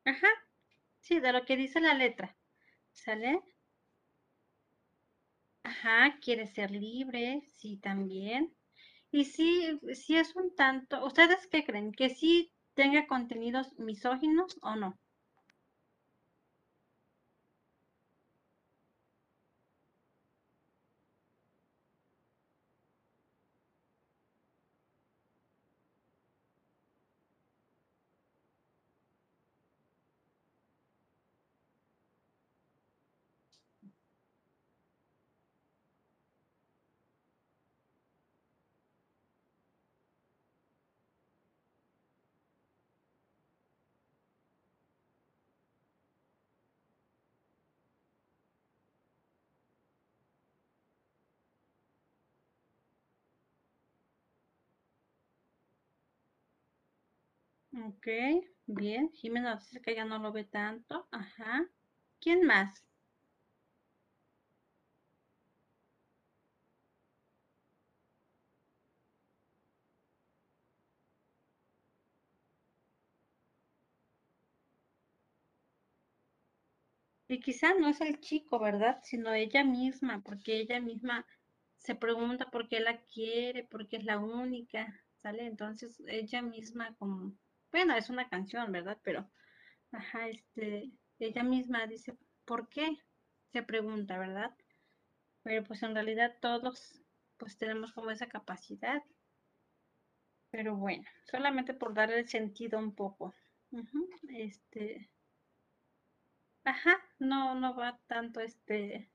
Ajá, 0.06 0.30
sí, 1.00 1.20
de 1.20 1.34
lo 1.34 1.46
que 1.46 1.58
dice 1.58 1.82
la 1.82 1.94
letra. 1.94 2.38
¿Sale? 2.94 3.42
Ajá, 5.64 6.20
quiere 6.22 6.48
ser 6.48 6.72
libre, 6.72 7.42
sí, 7.48 7.76
también. 7.76 8.56
Y 9.14 9.24
sí, 9.24 9.80
sí 9.94 10.18
es 10.18 10.36
un 10.36 10.54
tanto, 10.56 11.06
¿ustedes 11.06 11.48
qué 11.48 11.64
creen? 11.64 11.94
¿Que 11.94 12.10
sí 12.10 12.52
tenga 12.74 13.08
contenidos 13.08 13.72
misóginos 13.80 14.58
o 14.62 14.76
no? 14.76 15.00
Ok, 57.74 58.08
bien. 58.68 59.12
Jimena 59.12 59.58
dice 59.58 59.82
que 59.82 59.92
ella 59.92 60.06
no 60.06 60.18
lo 60.18 60.32
ve 60.32 60.46
tanto. 60.46 61.10
Ajá. 61.12 61.68
¿Quién 62.22 62.46
más? 62.46 62.86
Y 77.28 77.42
quizá 77.42 77.74
no 77.74 77.90
es 77.90 78.00
el 78.00 78.22
chico, 78.22 78.60
¿verdad? 78.60 79.00
Sino 79.04 79.34
ella 79.34 79.66
misma, 79.66 80.22
porque 80.24 80.58
ella 80.62 80.80
misma 80.80 81.26
se 81.76 81.96
pregunta 81.96 82.50
por 82.50 82.70
qué 82.70 82.80
la 82.80 83.02
quiere, 83.02 83.64
por 83.66 83.90
qué 83.90 83.98
es 83.98 84.06
la 84.06 84.20
única, 84.20 85.02
¿sale? 85.18 85.46
Entonces 85.46 86.02
ella 86.08 86.42
misma 86.42 86.96
como, 86.96 87.34
bueno, 87.74 87.96
es 87.96 88.12
una 88.12 88.30
canción, 88.30 88.72
¿verdad? 88.72 89.00
Pero, 89.04 89.32
ajá, 89.92 90.30
este, 90.30 90.92
ella 91.18 91.44
misma 91.44 91.88
dice, 91.88 92.16
¿por 92.46 92.70
qué? 92.70 93.00
Se 93.52 93.64
pregunta, 93.64 94.20
¿verdad? 94.20 94.56
Pero 95.42 95.64
pues 95.64 95.82
en 95.82 95.96
realidad 95.96 96.38
todos 96.40 97.02
pues 97.38 97.58
tenemos 97.58 97.92
como 97.92 98.12
esa 98.12 98.28
capacidad. 98.28 99.02
Pero 100.52 100.76
bueno, 100.76 101.04
solamente 101.26 101.74
por 101.74 101.96
darle 101.96 102.28
sentido 102.28 102.78
un 102.78 102.94
poco. 102.94 103.34
Este, 104.30 105.10
ajá, 106.64 107.02
no, 107.18 107.56
no 107.56 107.76
va 107.76 108.00
tanto 108.06 108.40
este 108.40 109.10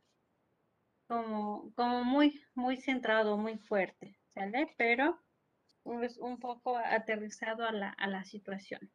como, 1.07 1.73
como 1.77 2.03
muy, 2.03 2.43
muy 2.57 2.77
centrado, 2.77 3.37
muy 3.37 3.57
fuerte, 3.57 4.19
¿sale? 4.35 4.75
Pero 4.77 5.23
un 6.19 6.39
poco 6.39 6.77
aterrizado 6.77 7.65
a 7.65 7.73
la, 7.73 7.91
a 7.91 8.07
la 8.09 8.25
situación, 8.25 8.93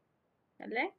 ¿sale? 0.57 0.93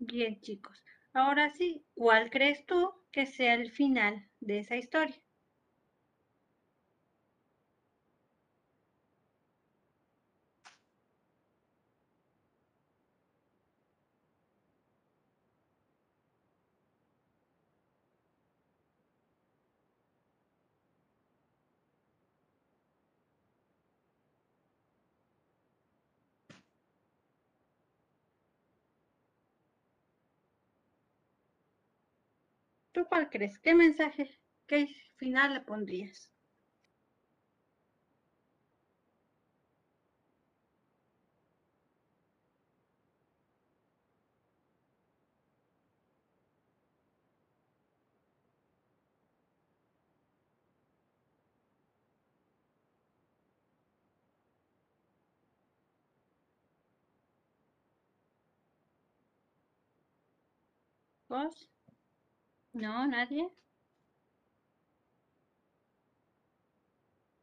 Bien, 0.00 0.38
chicos. 0.42 0.84
Ahora 1.14 1.48
sí, 1.48 1.86
¿cuál 1.94 2.28
crees 2.30 2.66
tú 2.66 2.92
que 3.10 3.24
sea 3.24 3.54
el 3.54 3.70
final 3.70 4.28
de 4.40 4.58
esa 4.58 4.76
historia? 4.76 5.16
¿Tú 32.92 33.04
cuál 33.06 33.28
crees? 33.28 33.58
¿Qué 33.58 33.74
mensaje, 33.74 34.38
qué 34.66 34.86
final 35.16 35.52
le 35.52 35.60
pondrías? 35.60 36.30
¿No? 62.74 63.06
¿Nadie? 63.06 63.48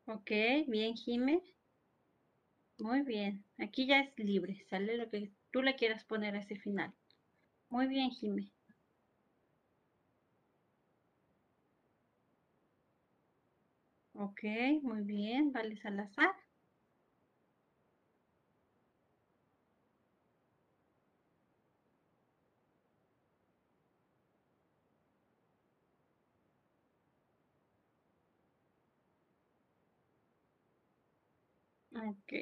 Ok, 0.07 0.29
bien, 0.67 0.93
Jime. 0.97 1.41
Muy 2.79 3.03
bien. 3.03 3.45
Aquí 3.59 3.85
ya 3.85 3.99
es 3.99 4.17
libre. 4.17 4.65
Sale 4.71 4.97
lo 4.97 5.07
que 5.11 5.31
tú 5.51 5.61
le 5.61 5.75
quieras 5.75 6.03
poner 6.03 6.35
a 6.35 6.39
ese 6.39 6.55
final. 6.55 6.91
Muy 7.69 7.87
bien, 7.87 8.11
Jime. 8.11 8.51
Ok, 14.13 14.41
muy 14.83 15.01
bien. 15.01 15.51
Vale, 15.51 15.75
Salazar. 15.77 16.35
Ok. 32.07 32.33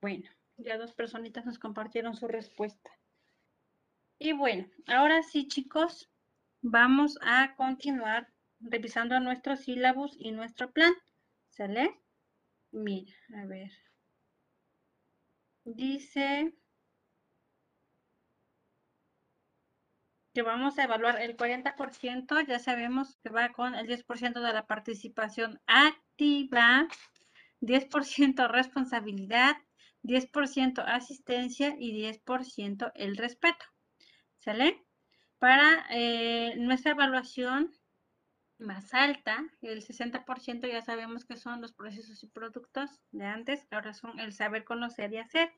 Bueno, 0.00 0.30
ya 0.56 0.78
dos 0.78 0.92
personitas 0.92 1.44
nos 1.46 1.58
compartieron 1.58 2.14
su 2.14 2.28
respuesta. 2.28 2.90
Y 4.18 4.32
bueno, 4.32 4.68
ahora 4.86 5.22
sí, 5.22 5.48
chicos, 5.48 6.10
vamos 6.62 7.18
a 7.22 7.54
continuar 7.56 8.32
revisando 8.60 9.18
nuestros 9.20 9.60
sílabos 9.60 10.16
y 10.18 10.32
nuestro 10.32 10.70
plan. 10.70 10.92
¿Sale? 11.50 12.00
Mira, 12.70 13.14
a 13.36 13.46
ver. 13.46 13.72
Dice 15.64 16.54
que 20.32 20.42
vamos 20.42 20.78
a 20.78 20.84
evaluar 20.84 21.20
el 21.22 21.34
40%, 21.34 22.46
ya 22.46 22.58
sabemos 22.58 23.16
que 23.22 23.30
va 23.30 23.52
con 23.52 23.74
el 23.74 23.86
10% 23.86 24.42
de 24.42 24.52
la 24.52 24.66
participación 24.66 25.62
activa, 25.66 26.86
10% 27.60 28.48
responsabilidad, 28.48 29.56
10% 30.02 30.84
asistencia 30.86 31.74
y 31.78 31.92
10% 31.92 32.92
el 32.94 33.16
respeto. 33.16 33.64
¿Sale? 34.38 34.84
Para 35.38 35.86
eh, 35.90 36.54
nuestra 36.56 36.92
evaluación 36.92 37.72
más 38.58 38.94
alta, 38.94 39.44
el 39.60 39.82
60% 39.82 40.70
ya 40.70 40.82
sabemos 40.82 41.24
que 41.24 41.36
son 41.36 41.60
los 41.60 41.72
procesos 41.72 42.22
y 42.22 42.28
productos 42.28 43.02
de 43.10 43.26
antes, 43.26 43.66
ahora 43.70 43.92
son 43.92 44.18
el 44.18 44.32
saber 44.32 44.64
conocer 44.64 45.12
y 45.12 45.18
hacer. 45.18 45.52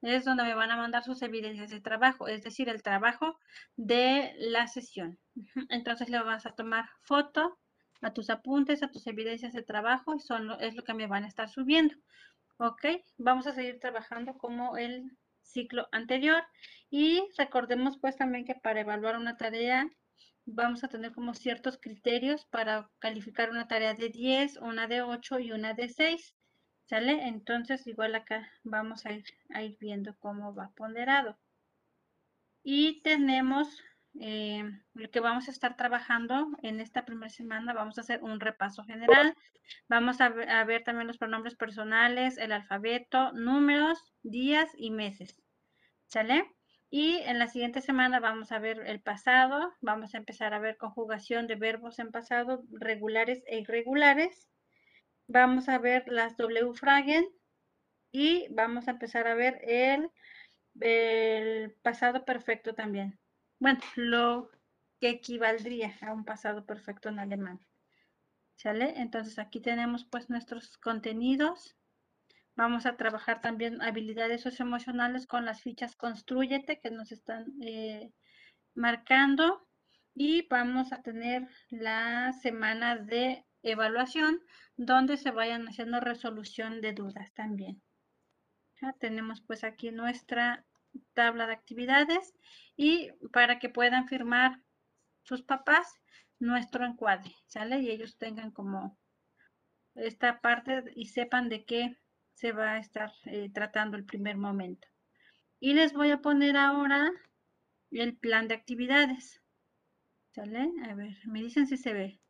Es 0.00 0.24
donde 0.24 0.44
me 0.44 0.54
van 0.54 0.70
a 0.70 0.76
mandar 0.76 1.02
sus 1.02 1.20
evidencias 1.22 1.70
de 1.70 1.80
trabajo, 1.80 2.28
es 2.28 2.42
decir, 2.42 2.68
el 2.68 2.82
trabajo 2.82 3.38
de 3.76 4.32
la 4.38 4.68
sesión. 4.68 5.18
Entonces 5.68 6.08
le 6.08 6.22
vas 6.22 6.46
a 6.46 6.54
tomar 6.54 6.88
foto 7.02 7.58
a 8.00 8.12
tus 8.12 8.30
apuntes, 8.30 8.82
a 8.82 8.90
tus 8.90 9.06
evidencias 9.06 9.52
de 9.52 9.62
trabajo, 9.62 10.14
y 10.14 10.20
son, 10.20 10.50
es 10.60 10.74
lo 10.74 10.84
que 10.84 10.94
me 10.94 11.06
van 11.06 11.24
a 11.24 11.28
estar 11.28 11.48
subiendo. 11.48 11.94
Ok, 12.58 12.84
vamos 13.18 13.46
a 13.46 13.54
seguir 13.54 13.78
trabajando 13.78 14.36
como 14.36 14.76
el 14.76 15.16
ciclo 15.42 15.88
anterior 15.92 16.42
y 16.90 17.22
recordemos 17.36 17.98
pues 17.98 18.16
también 18.16 18.44
que 18.44 18.54
para 18.54 18.80
evaluar 18.80 19.16
una 19.16 19.36
tarea 19.36 19.88
vamos 20.44 20.82
a 20.84 20.88
tener 20.88 21.12
como 21.12 21.34
ciertos 21.34 21.78
criterios 21.78 22.46
para 22.46 22.90
calificar 22.98 23.50
una 23.50 23.68
tarea 23.68 23.94
de 23.94 24.08
10, 24.08 24.56
una 24.58 24.86
de 24.88 25.02
8 25.02 25.38
y 25.40 25.52
una 25.52 25.74
de 25.74 25.88
6. 25.88 26.34
¿Sale? 26.86 27.28
Entonces 27.28 27.86
igual 27.86 28.14
acá 28.14 28.50
vamos 28.64 29.04
a 29.04 29.12
ir 29.12 29.76
viendo 29.78 30.16
cómo 30.18 30.54
va 30.54 30.72
ponderado. 30.74 31.38
Y 32.62 33.02
tenemos 33.02 33.82
eh, 34.20 34.64
lo 34.94 35.10
que 35.10 35.20
vamos 35.20 35.48
a 35.48 35.50
estar 35.50 35.76
trabajando 35.76 36.48
en 36.62 36.80
esta 36.80 37.04
primera 37.04 37.30
semana. 37.30 37.72
Vamos 37.72 37.98
a 37.98 38.02
hacer 38.02 38.22
un 38.22 38.40
repaso 38.40 38.84
general. 38.84 39.34
Vamos 39.88 40.20
a 40.20 40.28
ver, 40.30 40.50
a 40.50 40.64
ver 40.64 40.84
también 40.84 41.06
los 41.06 41.18
pronombres 41.18 41.54
personales, 41.54 42.38
el 42.38 42.52
alfabeto, 42.52 43.32
números, 43.32 44.14
días 44.22 44.70
y 44.76 44.90
meses. 44.90 45.42
¿Sale? 46.06 46.44
Y 46.90 47.18
en 47.18 47.38
la 47.38 47.48
siguiente 47.48 47.82
semana 47.82 48.18
vamos 48.18 48.50
a 48.50 48.58
ver 48.58 48.80
el 48.86 49.00
pasado, 49.00 49.74
vamos 49.82 50.14
a 50.14 50.18
empezar 50.18 50.54
a 50.54 50.58
ver 50.58 50.78
conjugación 50.78 51.46
de 51.46 51.56
verbos 51.56 51.98
en 51.98 52.10
pasado 52.10 52.62
regulares 52.70 53.42
e 53.46 53.58
irregulares. 53.58 54.48
Vamos 55.26 55.68
a 55.68 55.78
ver 55.78 56.04
las 56.08 56.36
W 56.38 56.72
fragen 56.72 57.28
y 58.10 58.46
vamos 58.50 58.88
a 58.88 58.92
empezar 58.92 59.26
a 59.26 59.34
ver 59.34 59.60
el, 59.64 60.10
el 60.80 61.72
pasado 61.82 62.24
perfecto 62.24 62.74
también. 62.74 63.18
Bueno, 63.60 63.80
lo 63.96 64.50
que 65.00 65.10
equivaldría 65.10 65.96
a 66.02 66.12
un 66.12 66.24
pasado 66.24 66.64
perfecto 66.64 67.08
en 67.08 67.18
alemán. 67.18 67.60
¿Sale? 68.56 68.94
Entonces 69.00 69.38
aquí 69.38 69.60
tenemos 69.60 70.04
pues 70.04 70.30
nuestros 70.30 70.78
contenidos. 70.78 71.76
Vamos 72.56 72.86
a 72.86 72.96
trabajar 72.96 73.40
también 73.40 73.80
habilidades 73.82 74.42
socioemocionales 74.42 75.26
con 75.26 75.44
las 75.44 75.62
fichas 75.62 75.94
Construyete 75.94 76.80
que 76.80 76.90
nos 76.90 77.12
están 77.12 77.52
eh, 77.62 78.12
marcando. 78.74 79.66
Y 80.14 80.48
vamos 80.48 80.92
a 80.92 81.02
tener 81.02 81.48
la 81.70 82.32
semana 82.32 82.96
de 82.96 83.44
evaluación 83.62 84.40
donde 84.76 85.16
se 85.16 85.30
vayan 85.30 85.68
haciendo 85.68 86.00
resolución 86.00 86.80
de 86.80 86.92
dudas 86.92 87.32
también. 87.34 87.80
Ya 88.80 88.92
tenemos 88.94 89.40
pues 89.40 89.62
aquí 89.62 89.92
nuestra 89.92 90.64
tabla 91.14 91.46
de 91.46 91.52
actividades 91.52 92.34
y 92.76 93.10
para 93.32 93.58
que 93.58 93.68
puedan 93.68 94.08
firmar 94.08 94.62
sus 95.22 95.42
papás 95.42 95.92
nuestro 96.38 96.84
encuadre, 96.84 97.34
¿sale? 97.46 97.80
Y 97.80 97.90
ellos 97.90 98.16
tengan 98.16 98.50
como 98.50 98.96
esta 99.94 100.40
parte 100.40 100.84
y 100.94 101.06
sepan 101.06 101.48
de 101.48 101.64
qué 101.64 101.96
se 102.34 102.52
va 102.52 102.72
a 102.72 102.78
estar 102.78 103.12
eh, 103.24 103.50
tratando 103.52 103.96
el 103.96 104.04
primer 104.04 104.36
momento. 104.36 104.86
Y 105.60 105.74
les 105.74 105.92
voy 105.92 106.10
a 106.12 106.22
poner 106.22 106.56
ahora 106.56 107.10
el 107.90 108.16
plan 108.16 108.46
de 108.46 108.54
actividades. 108.54 109.42
¿Sale? 110.30 110.70
A 110.88 110.94
ver, 110.94 111.16
me 111.26 111.42
dicen 111.42 111.66
si 111.66 111.76
se 111.76 111.92
ve. 111.92 112.20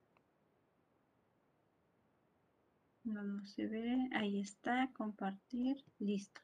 No, 3.04 3.22
no 3.22 3.44
se 3.44 3.66
ve. 3.66 4.08
Ahí 4.12 4.40
está, 4.40 4.90
compartir, 4.94 5.84
listo. 5.98 6.40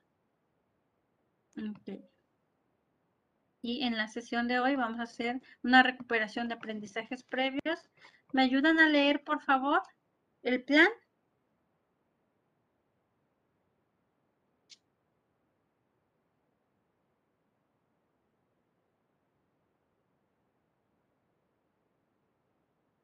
Ok. 1.57 1.89
Y 3.63 3.83
en 3.83 3.97
la 3.97 4.07
sesión 4.07 4.47
de 4.47 4.61
hoy 4.61 4.77
vamos 4.77 5.01
a 5.01 5.05
hacer 5.05 5.43
una 5.65 5.83
recuperación 5.83 6.47
de 6.47 6.55
aprendizajes 6.55 7.25
previos. 7.25 7.81
¿Me 8.33 8.43
ayudan 8.43 8.79
a 8.79 8.89
leer, 8.89 9.25
por 9.25 9.43
favor, 9.43 9.83
el 10.43 10.63
plan? 10.65 10.89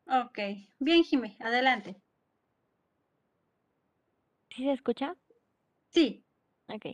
Ok, 0.07 0.39
bien, 0.79 1.05
Jimé, 1.05 1.39
adelante. 1.41 1.97
¿Sí 4.51 4.63
se 4.65 4.73
escucha? 4.73 5.17
Sí, 5.91 6.25
Ok. 6.69 6.87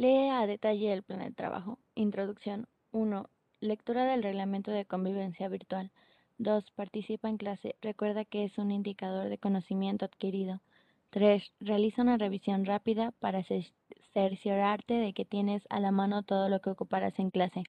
Lee 0.00 0.30
a 0.30 0.46
detalle 0.46 0.94
el 0.94 1.02
plan 1.02 1.18
de 1.20 1.30
trabajo. 1.30 1.78
Introducción. 1.94 2.66
1. 2.90 3.28
Lectura 3.60 4.06
del 4.06 4.22
reglamento 4.22 4.70
de 4.70 4.86
convivencia 4.86 5.46
virtual. 5.50 5.90
2. 6.38 6.70
Participa 6.70 7.28
en 7.28 7.36
clase. 7.36 7.76
Recuerda 7.82 8.24
que 8.24 8.44
es 8.44 8.56
un 8.56 8.70
indicador 8.70 9.28
de 9.28 9.36
conocimiento 9.36 10.06
adquirido. 10.06 10.62
3. 11.10 11.52
Realiza 11.60 12.00
una 12.00 12.16
revisión 12.16 12.64
rápida 12.64 13.10
para 13.20 13.40
cer- 13.40 13.74
cerciorarte 14.14 14.94
de 14.94 15.12
que 15.12 15.26
tienes 15.26 15.64
a 15.68 15.80
la 15.80 15.90
mano 15.90 16.22
todo 16.22 16.48
lo 16.48 16.62
que 16.62 16.70
ocuparás 16.70 17.18
en 17.18 17.28
clase. 17.30 17.64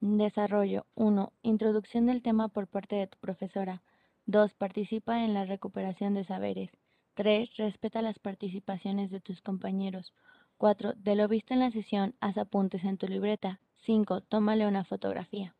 Desarrollo. 0.00 0.86
1. 0.94 1.34
Introducción 1.42 2.06
del 2.06 2.22
tema 2.22 2.48
por 2.48 2.68
parte 2.68 2.96
de 2.96 3.06
tu 3.06 3.18
profesora. 3.18 3.82
2. 4.24 4.54
Participa 4.54 5.22
en 5.22 5.34
la 5.34 5.44
recuperación 5.44 6.14
de 6.14 6.24
saberes. 6.24 6.70
3. 7.16 7.54
Respeta 7.58 8.00
las 8.00 8.18
participaciones 8.18 9.10
de 9.10 9.20
tus 9.20 9.42
compañeros. 9.42 10.14
4. 10.58 10.92
De 10.94 11.14
lo 11.14 11.28
visto 11.28 11.54
en 11.54 11.60
la 11.60 11.70
sesión, 11.70 12.14
haz 12.20 12.36
apuntes 12.36 12.84
en 12.84 12.98
tu 12.98 13.06
libreta. 13.06 13.60
5. 13.86 14.22
Tómale 14.22 14.66
una 14.66 14.84
fotografía. 14.84 15.54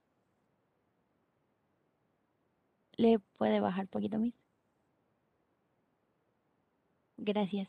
¿Le 2.97 3.21
puede 3.39 3.61
bajar 3.61 3.87
poquito, 3.89 4.19
Miss? 4.19 4.35
Gracias. 7.17 7.69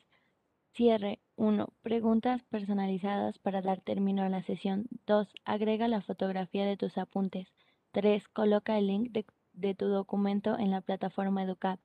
Cierre. 0.73 1.19
1. 1.35 1.71
Preguntas 1.83 2.43
personalizadas 2.49 3.37
para 3.39 3.61
dar 3.61 3.79
término 3.81 4.23
a 4.23 4.29
la 4.29 4.41
sesión. 4.43 4.87
2. 5.05 5.27
Agrega 5.45 5.87
la 5.87 6.01
fotografía 6.01 6.65
de 6.65 6.77
tus 6.77 6.97
apuntes. 6.97 7.47
3. 7.91 8.27
Coloca 8.29 8.77
el 8.77 8.87
link 8.87 9.11
de, 9.11 9.25
de 9.53 9.75
tu 9.75 9.87
documento 9.87 10.57
en 10.57 10.71
la 10.71 10.81
plataforma 10.81 11.43
Educad. 11.43 11.79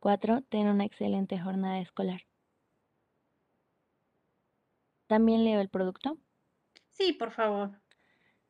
4. 0.00 0.42
Ten 0.50 0.68
una 0.68 0.84
excelente 0.84 1.38
jornada 1.40 1.80
escolar. 1.80 2.22
¿También 5.12 5.44
leo 5.44 5.60
el 5.60 5.68
producto? 5.68 6.18
sí, 6.88 7.12
por 7.12 7.32
favor. 7.32 7.78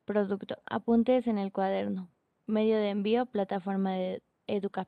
Producto. 0.05 0.63
Apuntes 0.65 1.27
en 1.27 1.37
el 1.37 1.51
cuaderno. 1.51 2.09
Medio 2.47 2.77
de 2.77 2.89
envío, 2.89 3.25
plataforma 3.25 3.91
de 3.95 4.23
EduCap. 4.47 4.87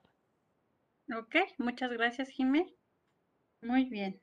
Ok, 1.14 1.36
muchas 1.58 1.92
gracias, 1.92 2.30
Jimé. 2.30 2.74
Muy 3.62 3.90
bien. 3.90 4.22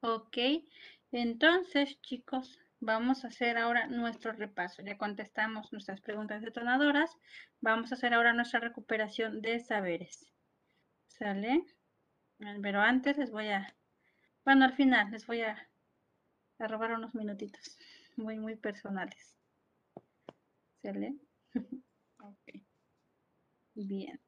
Ok, 0.00 0.38
entonces, 1.12 2.00
chicos, 2.00 2.58
vamos 2.80 3.24
a 3.24 3.28
hacer 3.28 3.58
ahora 3.58 3.86
nuestro 3.86 4.32
repaso. 4.32 4.82
Ya 4.82 4.98
contestamos 4.98 5.72
nuestras 5.72 6.00
preguntas 6.00 6.42
detonadoras. 6.42 7.16
Vamos 7.60 7.92
a 7.92 7.94
hacer 7.94 8.12
ahora 8.12 8.32
nuestra 8.32 8.58
recuperación 8.58 9.40
de 9.40 9.60
saberes. 9.60 10.32
¿Sale? 11.06 11.64
Pero 12.60 12.80
antes 12.80 13.16
les 13.16 13.30
voy 13.30 13.50
a, 13.50 13.72
bueno, 14.46 14.64
al 14.64 14.72
final 14.74 15.10
les 15.10 15.26
voy 15.26 15.42
a, 15.42 15.68
a 16.58 16.68
robar 16.68 16.92
unos 16.92 17.14
minutitos 17.14 17.78
muy, 18.16 18.38
muy 18.38 18.56
personales. 18.56 19.36
¿Sale? 20.82 21.18
Ok. 22.20 22.62
Bien. 23.76 24.18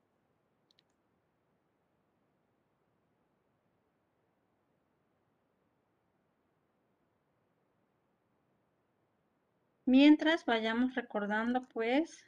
Mientras 9.86 10.44
vayamos 10.44 10.94
recordando, 10.94 11.66
pues, 11.66 12.24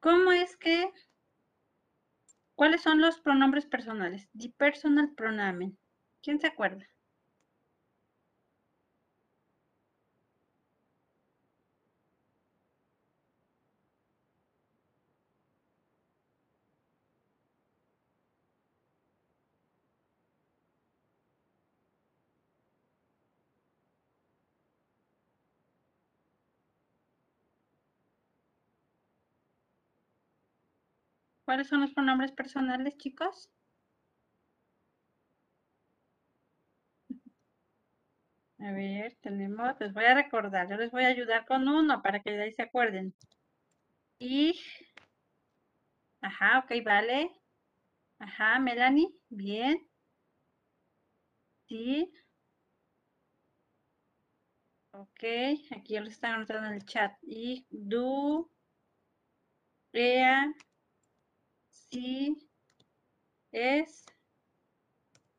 ¿cómo 0.00 0.30
es 0.32 0.56
que, 0.58 0.92
cuáles 2.60 2.82
son 2.82 3.00
los 3.00 3.18
pronombres 3.22 3.64
personales? 3.64 4.28
The 4.36 4.50
personal 4.50 5.14
pronomen. 5.16 5.78
¿Quién 6.22 6.38
se 6.42 6.48
acuerda? 6.48 6.86
¿Cuáles 31.50 31.66
son 31.66 31.80
los 31.80 31.90
pronombres 31.92 32.30
personales, 32.30 32.96
chicos? 32.96 33.50
A 38.60 38.70
ver, 38.70 39.16
tenemos, 39.20 39.74
les 39.80 39.92
voy 39.92 40.04
a 40.04 40.14
recordar, 40.14 40.68
yo 40.70 40.76
les 40.76 40.92
voy 40.92 41.02
a 41.02 41.08
ayudar 41.08 41.44
con 41.44 41.66
uno 41.66 42.02
para 42.02 42.20
que 42.20 42.30
de 42.30 42.44
ahí 42.44 42.52
se 42.52 42.62
acuerden. 42.62 43.12
Y, 44.20 44.60
ajá, 46.22 46.60
ok, 46.60 46.82
vale. 46.84 47.30
Ajá, 48.20 48.58
Melanie, 48.60 49.08
bien. 49.30 49.88
Sí. 51.68 52.12
Ok, 54.92 55.24
aquí 55.72 55.94
ya 55.94 56.00
lo 56.00 56.08
están 56.08 56.34
anotando 56.34 56.68
en 56.68 56.74
el 56.74 56.84
chat. 56.84 57.12
Y, 57.22 57.66
do, 57.70 58.48
ea, 59.92 60.52
sí, 61.90 62.36
es, 63.52 64.04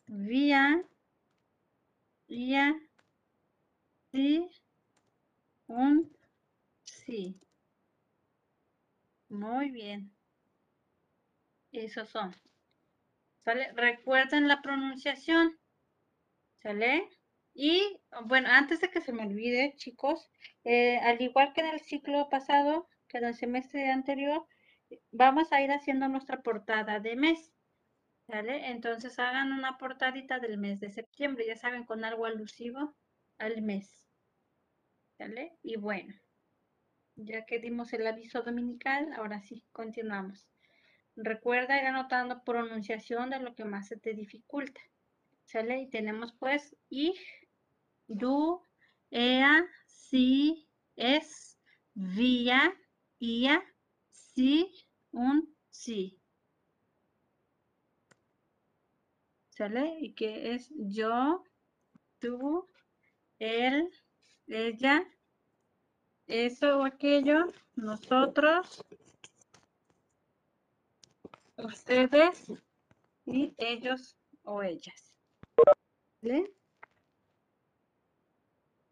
vía, 0.07 0.83
ia, 2.27 2.65
sí, 4.11 4.49
un, 5.67 6.11
sí. 6.85 7.39
Muy 9.29 9.71
bien. 9.71 10.11
Esos 11.73 12.07
son. 12.07 12.33
¿Sale? 13.43 13.73
Recuerden 13.73 14.47
la 14.47 14.61
pronunciación. 14.61 15.59
¿Sale? 16.63 17.09
Y 17.53 17.99
bueno, 18.25 18.47
antes 18.49 18.79
de 18.79 18.89
que 18.89 19.01
se 19.01 19.11
me 19.11 19.23
olvide, 19.23 19.73
chicos, 19.75 20.29
eh, 20.63 20.97
al 20.99 21.21
igual 21.21 21.51
que 21.53 21.59
en 21.61 21.67
el 21.67 21.81
ciclo 21.81 22.29
pasado, 22.29 22.87
que 23.09 23.17
en 23.17 23.25
el 23.25 23.35
semestre 23.35 23.89
anterior, 23.91 24.47
vamos 25.11 25.51
a 25.51 25.61
ir 25.61 25.71
haciendo 25.71 26.07
nuestra 26.07 26.41
portada 26.41 26.99
de 26.99 27.15
mes. 27.15 27.51
¿Sale? 28.27 28.69
Entonces 28.69 29.19
hagan 29.19 29.51
una 29.51 29.77
portadita 29.77 30.39
del 30.39 30.57
mes 30.57 30.79
de 30.79 30.89
septiembre, 30.89 31.45
ya 31.45 31.57
saben, 31.57 31.85
con 31.85 32.05
algo 32.05 32.25
alusivo 32.25 32.95
al 33.37 33.61
mes. 33.61 34.05
¿Sale? 35.17 35.57
Y 35.63 35.75
bueno, 35.75 36.13
ya 37.15 37.45
que 37.45 37.59
dimos 37.59 37.91
el 37.93 38.07
aviso 38.07 38.41
dominical, 38.41 39.11
ahora 39.13 39.41
sí, 39.41 39.65
continuamos. 39.71 40.47
Recuerda 41.15 41.79
ir 41.79 41.87
anotando 41.87 42.43
pronunciación 42.43 43.31
de 43.31 43.39
lo 43.39 43.53
que 43.53 43.65
más 43.65 43.87
se 43.87 43.97
te 43.97 44.13
dificulta. 44.13 44.81
¿Sale? 45.43 45.81
Y 45.81 45.89
tenemos 45.89 46.33
pues 46.33 46.75
ich, 46.89 47.19
du, 48.07 48.63
er, 49.09 49.67
sie, 49.87 50.67
es, 50.95 51.59
wir, 51.95 52.73
ihr, 53.19 53.61
sie 54.33 54.71
und 55.11 55.47
sie. 55.69 56.19
¿Sale? 59.49 59.97
Y 59.99 60.13
que 60.13 60.53
es 60.53 60.71
yo, 60.75 61.43
tú, 62.19 62.67
él, 63.39 63.91
ella, 64.47 65.05
eso 66.27 66.79
o 66.79 66.85
aquello, 66.85 67.45
nosotros, 67.75 68.83
ustedes 71.57 72.51
y 73.25 73.53
ellos 73.57 74.17
o 74.43 74.63
ellas. 74.63 75.13
¿Vale? 76.21 76.53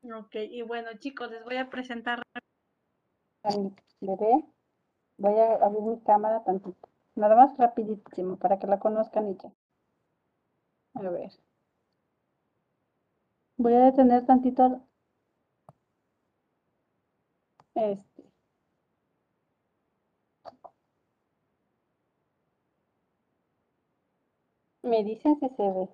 Ok, 0.03 0.35
y 0.35 0.61
bueno 0.61 0.97
chicos, 0.97 1.29
les 1.29 1.43
voy 1.43 1.57
a 1.57 1.69
presentar. 1.69 2.21
Voy 5.19 5.37
a 5.37 5.53
abrir 5.63 5.83
mi 5.83 5.99
cámara 5.99 6.43
tantito. 6.43 6.89
Nada 7.13 7.35
más 7.35 7.55
rapidísimo 7.59 8.37
para 8.37 8.57
que 8.57 8.65
la 8.65 8.79
conozcan 8.79 9.29
y 9.29 9.35
ya. 9.37 9.51
A 10.93 11.01
ver. 11.09 11.31
Voy 13.57 13.73
a 13.75 13.85
detener 13.85 14.25
tantito 14.25 14.81
este. 17.75 18.23
Me 24.83 25.05
dicen 25.05 25.39
si 25.39 25.47
se 25.55 25.63
ve. 25.71 25.87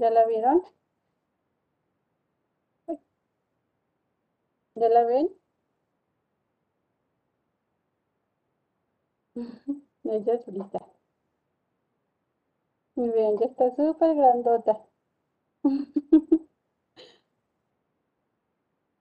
¿Ya 0.00 0.10
la 0.10 0.26
vieron? 0.26 0.64
¿Ya 4.74 4.88
la 4.88 5.04
ven? 5.04 5.28
Ella 10.04 10.34
es 10.34 10.46
Brisa. 10.46 10.78
Muy 12.94 13.10
bien, 13.10 13.36
ya 13.36 13.46
está 13.46 13.74
súper 13.74 14.14
grandota. 14.14 14.78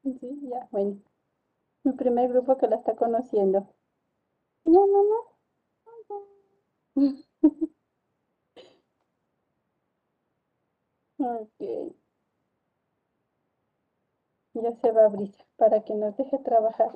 Sí, 0.04 0.20
ya, 0.52 0.68
bueno. 0.72 1.00
Mi 1.84 1.94
primer 1.94 2.30
grupo 2.30 2.58
que 2.58 2.68
la 2.68 2.78
está 2.78 2.96
conociendo. 2.96 3.74
No, 4.66 4.88
no, 4.88 5.04
no. 6.96 7.16
Ok. 11.20 11.60
Ya 14.54 14.72
se 14.80 14.92
va 14.92 15.08
Brisa 15.08 15.44
para 15.58 15.84
que 15.84 15.96
nos 15.96 16.16
deje 16.16 16.38
trabajar. 16.38 16.92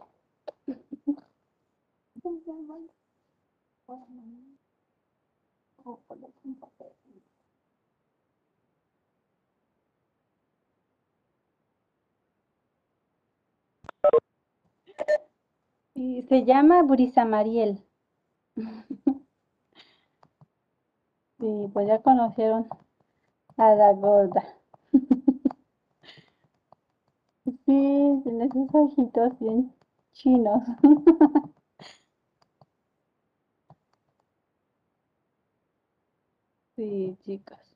Y 15.95 16.21
se 16.29 16.45
llama 16.45 16.83
Brisa 16.83 17.25
Mariel. 17.25 17.83
Sí, 21.39 21.69
pues 21.73 21.87
ya 21.87 22.01
conocieron 22.01 22.67
a 23.57 23.73
la 23.75 23.93
gorda. 23.93 24.43
Sí, 27.45 28.21
tiene 28.23 28.49
sus 28.51 28.69
ojitos 28.73 29.39
bien 29.39 29.73
chinos. 30.11 30.61
Sí, 36.75 37.17
chicas. 37.23 37.75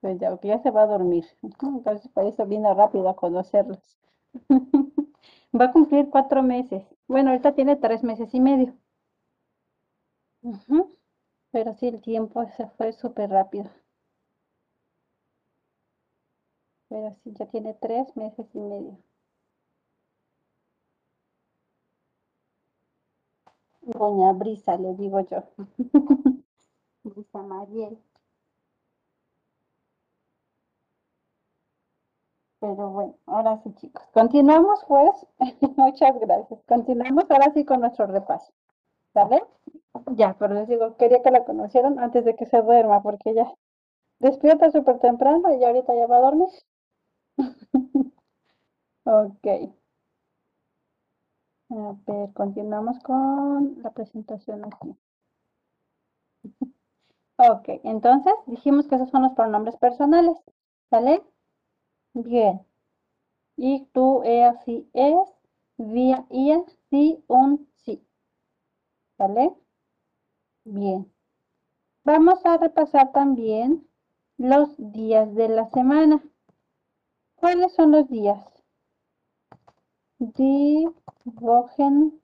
Pues 0.00 0.18
ya, 0.20 0.38
ya 0.42 0.58
se 0.62 0.70
va 0.70 0.82
a 0.84 0.86
dormir. 0.86 1.24
Entonces, 1.42 2.08
por 2.12 2.26
eso 2.26 2.46
vino 2.46 2.74
rápido 2.74 3.08
a 3.08 3.16
conocerlos. 3.16 3.98
Va 5.58 5.66
a 5.66 5.72
cumplir 5.72 6.10
cuatro 6.10 6.42
meses. 6.42 6.84
Bueno, 7.08 7.30
ahorita 7.30 7.54
tiene 7.54 7.76
tres 7.76 8.04
meses 8.04 8.34
y 8.34 8.40
medio. 8.40 8.74
Pero 11.52 11.72
sí, 11.72 11.86
el 11.88 12.02
tiempo 12.02 12.46
se 12.54 12.66
fue 12.68 12.92
súper 12.92 13.30
rápido. 13.30 13.70
Pero 16.94 17.12
sí, 17.12 17.34
ya 17.38 17.44
tiene 17.44 17.74
tres 17.74 18.16
meses 18.16 18.46
y 18.54 18.58
medio. 18.58 18.96
Doña 23.98 24.32
Brisa, 24.32 24.76
le 24.76 24.94
digo 24.94 25.20
yo. 25.20 25.38
Brisa 27.04 27.42
Mariel. 27.42 27.98
Pero 32.60 32.90
bueno, 32.90 33.14
ahora 33.26 33.58
sí, 33.62 33.72
chicos. 33.76 34.02
Continuamos, 34.12 34.84
pues. 34.88 35.10
Muchas 35.76 36.18
gracias. 36.18 36.60
Continuamos 36.66 37.30
ahora 37.30 37.52
sí 37.54 37.64
con 37.64 37.80
nuestro 37.80 38.06
repaso. 38.08 38.52
¿Sale? 39.14 39.42
Ya, 40.16 40.36
pero 40.38 40.54
les 40.54 40.68
digo, 40.68 40.96
quería 40.96 41.22
que 41.22 41.30
la 41.32 41.44
conocieran 41.44 41.98
antes 42.00 42.24
de 42.24 42.36
que 42.36 42.46
se 42.46 42.62
duerma, 42.62 43.02
porque 43.02 43.34
ya 43.34 43.52
despierta 44.20 44.70
súper 44.72 45.00
temprano 45.00 45.54
y 45.54 45.64
ahorita 45.64 45.94
ya 45.94 46.06
va 46.08 46.18
a 46.18 46.20
dormir. 46.20 46.48
Ok. 49.04 49.46
A 51.68 51.94
ver, 52.06 52.32
continuamos 52.32 52.98
con 53.00 53.76
la 53.82 53.92
presentación 53.92 54.64
aquí. 54.64 54.96
Ok, 57.36 57.68
entonces 57.84 58.32
dijimos 58.46 58.88
que 58.88 58.96
esos 58.96 59.10
son 59.10 59.22
los 59.22 59.32
pronombres 59.34 59.76
personales, 59.76 60.36
¿sale? 60.90 61.22
Bien. 62.14 62.60
Ich, 63.56 63.90
du, 63.94 64.22
er, 64.24 64.56
sie, 64.64 64.88
es, 64.94 65.14
wir, 65.78 66.24
ihr, 66.30 66.64
sie 66.90 67.22
und 67.28 67.68
sie. 67.84 68.02
¿Vale? 69.18 69.54
Bien. 70.66 71.10
Vamos 72.04 72.46
a 72.46 72.58
repasar 72.58 73.12
también 73.12 73.88
los 74.38 74.70
días 74.78 75.34
de 75.34 75.48
la 75.48 75.66
semana. 75.70 76.22
¿Cuáles 77.44 77.74
son 77.74 77.90
los 77.92 78.08
días? 78.08 78.42
Die 80.36 80.88
Wochentage. 81.40 82.20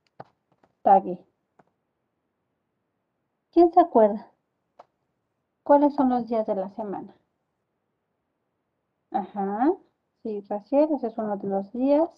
¿Quién 3.53 3.73
se 3.73 3.79
acuerda? 3.81 4.33
¿Cuáles 5.63 5.95
son 5.95 6.11
los 6.11 6.27
días 6.29 6.47
de 6.47 6.55
la 6.55 6.69
semana? 6.71 7.15
Ajá. 9.13 9.71
Sí, 10.25 10.41
Raciel, 10.49 10.89
ese 10.97 11.07
es 11.07 11.17
uno 11.17 11.37
de 11.37 11.47
los 11.49 11.71
días. 11.73 12.11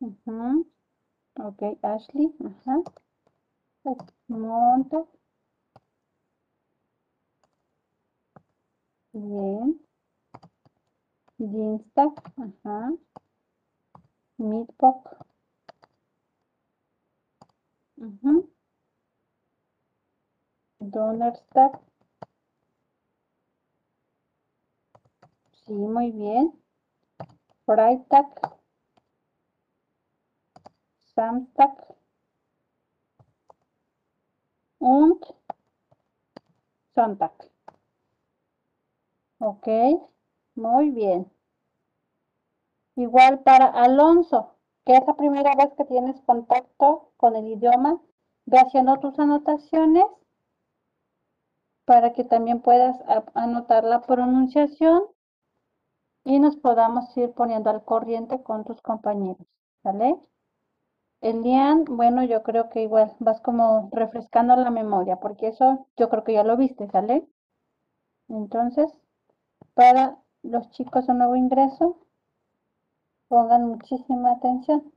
Ujú. 0.00 0.66
Ok, 1.40 1.62
Ashley. 1.82 2.34
Ajá. 2.44 2.82
Montag. 4.28 5.06
Bien. 9.16 9.80
Dienstag. 11.38 12.12
Ajá. 12.36 12.92
Mittwoch. 14.36 15.04
Ujú. 17.96 18.50
Donnerstag. 20.80 21.80
Sí, 25.64 25.72
muy 25.72 26.12
bien. 26.12 26.52
Freitag. 27.64 28.28
Samstag. 31.14 31.72
Und 34.78 35.24
Sonntag. 36.94 37.55
Ok, 39.38 39.66
muy 40.54 40.90
bien. 40.90 41.30
Igual 42.96 43.44
para 43.44 43.66
Alonso, 43.66 44.56
que 44.84 44.96
es 44.96 45.06
la 45.06 45.14
primera 45.14 45.54
vez 45.54 45.68
que 45.76 45.84
tienes 45.84 46.20
contacto 46.22 47.12
con 47.16 47.36
el 47.36 47.46
idioma, 47.46 48.00
ve 48.44 48.58
haciendo 48.58 48.98
tus 48.98 49.16
anotaciones 49.20 50.04
para 51.86 52.12
que 52.12 52.22
también 52.22 52.60
puedas 52.60 52.98
anotar 53.32 53.82
la 53.82 54.02
pronunciación 54.02 55.04
y 56.26 56.38
nos 56.40 56.56
podamos 56.56 57.16
ir 57.16 57.32
poniendo 57.32 57.70
al 57.70 57.82
corriente 57.82 58.42
con 58.42 58.64
tus 58.64 58.82
compañeros, 58.82 59.46
¿vale? 59.82 60.20
Elian, 61.20 61.84
bueno, 61.84 62.24
yo 62.24 62.42
creo 62.42 62.70
que 62.70 62.80
igual 62.80 63.14
vas 63.18 63.42
como 63.42 63.90
refrescando 63.92 64.56
la 64.56 64.70
memoria, 64.70 65.16
porque 65.20 65.48
eso 65.48 65.86
yo 65.98 66.08
creo 66.08 66.24
que 66.24 66.32
ya 66.32 66.42
lo 66.42 66.56
viste, 66.56 66.88
¿sale? 66.88 67.28
Entonces, 68.28 68.88
para 69.76 70.16
los 70.42 70.70
chicos 70.70 71.06
de 71.06 71.12
nuevo 71.12 71.36
ingreso, 71.36 71.98
pongan 73.28 73.68
muchísima 73.68 74.32
atención. 74.32 74.90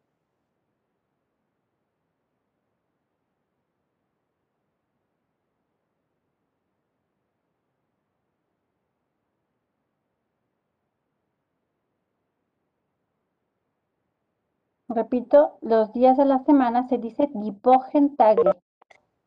Repito, 14.88 15.58
los 15.62 15.92
días 15.92 16.16
de 16.18 16.24
la 16.24 16.40
semana 16.46 16.88
se 16.88 16.98
dice 16.98 17.30
Wochentage 17.34 18.56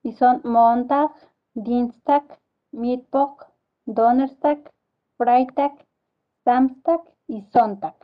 y 0.02 0.12
son 0.12 0.40
Montag, 0.44 1.12
Dienstag, 1.52 2.40
Mittwoch, 2.72 3.44
Donnerstag, 3.84 4.72
Freitag, 5.22 5.70
Samstag 6.44 7.00
y 7.28 7.42
Sonntag. 7.52 7.94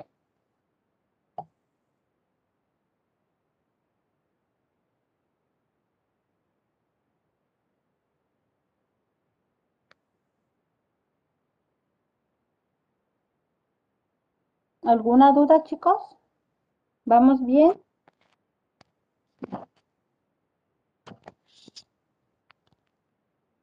¿Alguna 14.83 15.31
duda, 15.31 15.63
chicos? 15.63 16.03
¿Vamos 17.05 17.45
bien? 17.45 17.83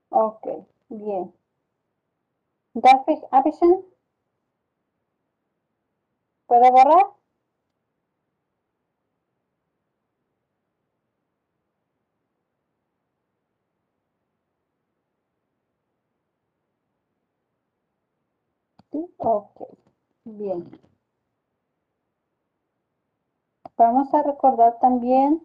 Ok, 0.10 0.48
bien. 0.90 1.32
¿Darf 2.84 3.08
ich 3.08 3.24
abwischen? 3.32 3.84
¿Puedo 6.48 6.72
borrar? 6.72 7.06
Ok, 19.20 19.62
bien. 20.24 20.80
Vamos 23.78 24.14
a 24.14 24.22
recordar 24.22 24.80
también 24.80 25.42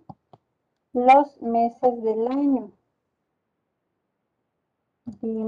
los 0.93 1.43
meses 1.43 2.03
del 2.03 2.29
año. 2.29 2.73
Die 5.21 5.45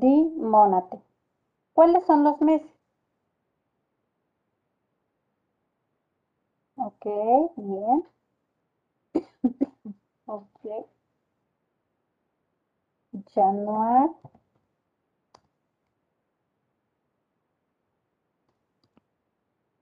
Die 0.00 0.30
Monate. 0.36 1.00
¿Cuáles 1.74 2.06
son 2.06 2.24
los 2.24 2.40
meses? 2.40 2.70
Ok, 6.76 7.04
bien. 7.58 8.02
Ok. 10.26 10.86
Januar. 13.34 14.08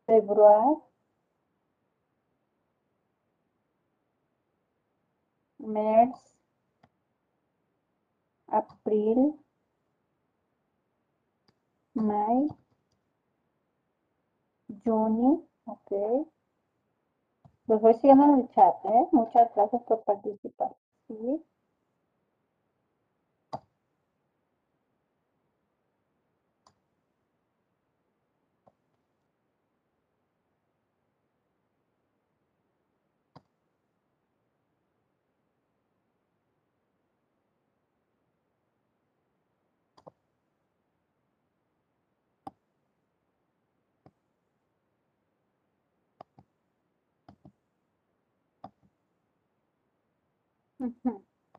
Februar. 0.06 0.80
März. 5.72 6.22
April. 8.60 9.36
May, 11.96 12.48
Juni, 14.84 15.30
ok. 15.64 15.90
Los 17.66 17.82
voy 17.82 17.92
siguiendo 17.92 18.24
en 18.24 18.40
el 18.40 18.48
chat, 18.48 18.74
¿eh? 18.86 19.08
Muchas 19.12 19.54
gracias 19.54 19.82
por 19.82 20.02
participar. 20.04 20.74
¿sí? 21.08 21.44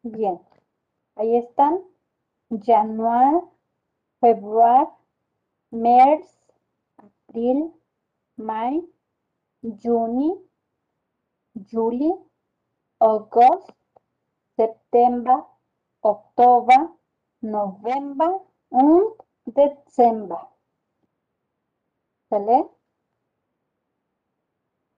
Bien. 0.05 0.39
Ahí 1.15 1.35
están. 1.37 1.81
Januar, 2.51 3.41
Februar, 4.19 4.87
Mers, 5.71 6.27
Abril, 6.97 7.73
May, 8.35 8.87
Juni, 9.63 10.35
Juli, 11.55 12.13
August, 12.99 13.71
September, 14.55 15.43
October, 16.01 16.91
November 17.41 18.41
und 18.69 19.15
Dezember. 19.45 20.49
¿Sale? 22.29 22.69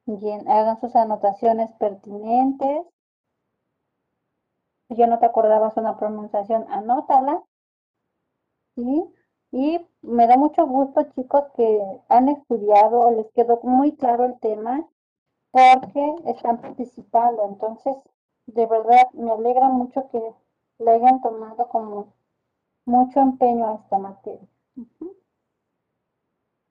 Bien, 0.05 0.49
hagan 0.49 0.81
sus 0.81 0.93
anotaciones 0.97 1.71
pertinentes. 1.79 2.85
Ya 4.89 5.07
no 5.07 5.19
te 5.19 5.25
acordabas 5.25 5.77
una 5.77 5.97
pronunciación, 5.97 6.65
anótala. 6.69 7.43
¿Sí? 8.75 9.03
Y 9.51 9.79
me 10.01 10.27
da 10.27 10.37
mucho 10.37 10.65
gusto, 10.67 11.03
chicos, 11.15 11.45
que 11.55 11.81
han 12.09 12.29
estudiado 12.29 12.99
o 12.99 13.11
les 13.11 13.31
quedó 13.33 13.59
muy 13.63 13.95
claro 13.95 14.25
el 14.25 14.39
tema 14.39 14.87
porque 15.51 16.15
están 16.25 16.61
participando. 16.61 17.45
Entonces, 17.45 17.95
de 18.47 18.65
verdad, 18.67 19.09
me 19.13 19.31
alegra 19.31 19.69
mucho 19.69 20.09
que 20.11 20.21
le 20.79 20.91
hayan 20.91 21.21
tomado 21.21 21.67
como 21.69 22.13
mucho 22.85 23.19
empeño 23.19 23.67
a 23.67 23.75
esta 23.75 23.97
materia. 23.99 24.47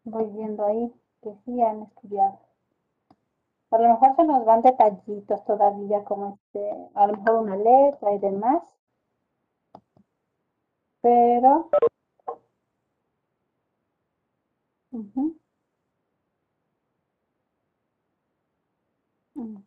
Voy 0.04 0.26
viendo 0.30 0.64
ahí 0.64 0.90
que 1.20 1.34
sí 1.44 1.60
han 1.60 1.82
estudiado. 1.82 2.38
A 3.70 3.78
lo 3.78 3.88
mejor 3.90 4.16
se 4.16 4.24
nos 4.24 4.44
van 4.44 4.62
detallitos 4.62 5.44
todavía, 5.44 6.02
como 6.04 6.34
este, 6.34 6.68
a 6.94 7.06
lo 7.06 7.12
mejor 7.12 7.36
una 7.44 7.56
letra 7.56 8.12
y 8.12 8.18
demás. 8.18 8.60
Pero. 11.02 11.70
ujú. 14.92 15.36
Ok. 19.34 19.65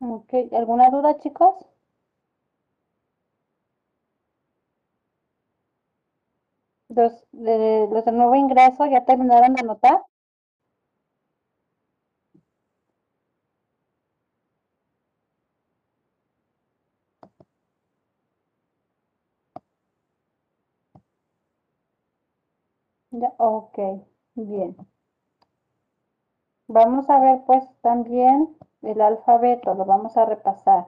Ok, 0.00 0.32
¿alguna 0.52 0.88
duda, 0.88 1.18
chicos? 1.18 1.54
Los 6.88 7.12
de, 7.30 7.86
los 7.92 8.04
de 8.04 8.10
nuevo 8.10 8.34
ingreso 8.34 8.86
ya 8.86 9.04
terminaron 9.04 9.54
de 9.54 9.60
anotar. 9.60 10.00
Ya, 23.10 23.34
ok, 23.38 23.76
bien. 24.36 24.76
Vamos 26.68 27.10
a 27.10 27.18
ver 27.18 27.42
pues 27.44 27.64
también 27.80 28.56
el 28.82 29.00
alfabeto, 29.00 29.74
lo 29.74 29.84
vamos 29.84 30.16
a 30.16 30.26
repasar. 30.26 30.86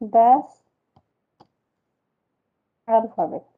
Das 0.00 0.62
Alphabet. 2.86 3.55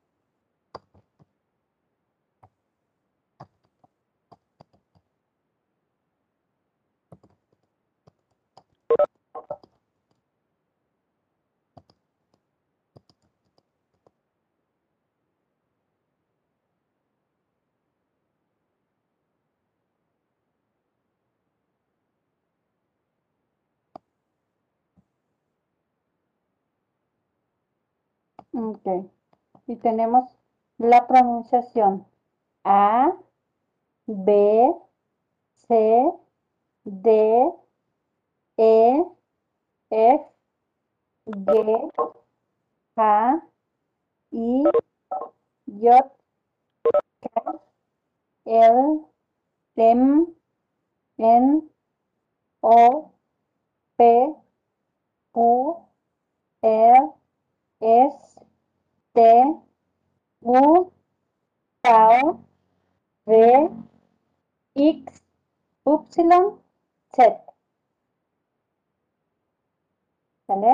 Ok. 28.58 29.06
Y 29.68 29.76
tenemos 29.76 30.36
la 30.78 31.06
pronunciación 31.06 32.04
A, 32.64 33.12
B, 34.06 34.74
C, 35.54 36.12
D, 36.82 37.52
E, 38.56 39.04
F, 39.90 40.24
G, 41.26 41.90
H, 42.96 43.42
I, 44.32 44.64
J, 45.66 46.12
K, 47.20 47.60
L, 48.44 49.06
M, 49.76 50.26
N, 51.16 51.70
O, 52.60 53.12
P, 53.96 54.34
Q, 55.32 55.76
R, 56.62 57.18
S, 57.80 58.37
te, 59.18 59.28
mu, 60.48 60.62
tau, 61.82 62.44
re, 63.26 63.68
x, 64.76 65.22
y, 65.86 66.44
z. 67.16 67.18
তাহলে 70.46 70.72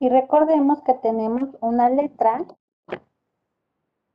Y 0.00 0.08
recordemos 0.08 0.82
que 0.82 0.94
tenemos 0.94 1.50
una 1.60 1.88
letra, 1.88 2.44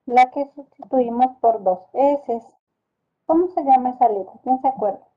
la 0.06 0.32
que 0.32 0.50
sustituimos 0.56 1.36
por 1.42 1.62
dos 1.62 1.80
S. 1.92 2.42
¿Cómo 3.26 3.48
se 3.50 3.64
llama 3.64 3.92
esa 3.92 4.10
letra? 4.10 4.34
¿Quién 4.44 4.62
se 4.62 4.68
acuerda? 4.70 5.08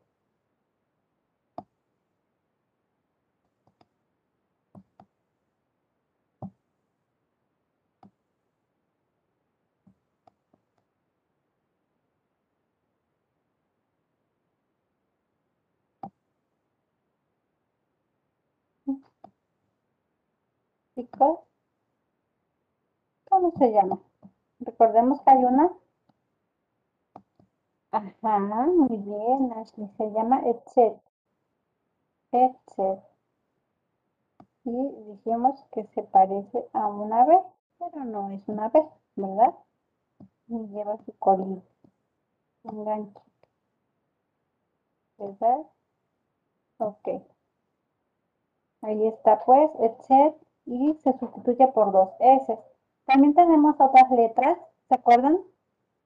Chicos, 20.95 21.39
¿cómo 23.29 23.46
se 23.59 23.73
llama? 23.73 23.99
Recordemos 24.61 25.21
que 25.23 25.31
hay 25.31 25.45
una. 25.45 25.73
Ajá, 27.91 28.39
muy 28.67 28.97
bien, 28.99 29.53
Ashley. 29.57 29.89
Se 29.97 30.11
llama 30.13 30.41
Etcet. 30.45 31.01
Etcet. 32.33 33.01
Y 34.65 34.73
dijimos 35.09 35.65
que 35.73 35.85
se 35.95 36.03
parece 36.03 36.69
a 36.73 36.89
una 36.89 37.23
ave, 37.23 37.41
pero 37.79 38.05
no 38.05 38.31
es 38.31 38.43
una 38.49 38.67
ave, 38.67 38.85
¿verdad? 39.15 39.55
Y 40.49 40.59
lleva 40.69 40.97
su 41.05 41.13
colín. 41.19 41.63
Un 42.65 42.85
gancho. 42.85 43.23
¿Verdad? 45.19 45.59
Ok. 46.79 47.09
Ahí 48.83 49.07
está 49.07 49.45
pues, 49.45 49.71
etcétera 49.81 50.35
y 50.67 50.95
se 50.95 51.17
sustituye 51.19 51.69
por 51.69 51.93
dos 51.93 52.11
S. 52.21 52.59
También 53.07 53.35
tenemos 53.35 53.77
otras 53.81 54.11
letras, 54.11 54.59
¿se 54.89 54.95
acuerdan? 54.95 55.39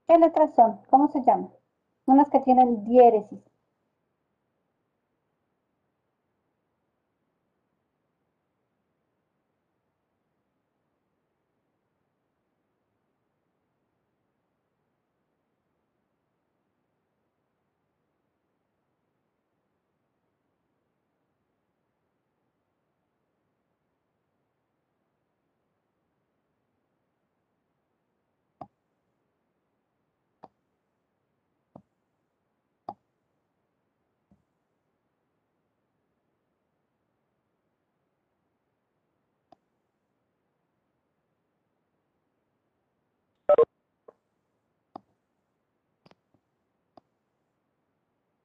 ¿Qué 0.07 0.18
letras 0.18 0.55
son? 0.55 0.80
¿Cómo 0.90 1.09
se 1.09 1.20
llaman? 1.22 1.51
Unas 2.07 2.28
que 2.30 2.40
tienen 2.40 2.84
diéresis. 2.84 3.40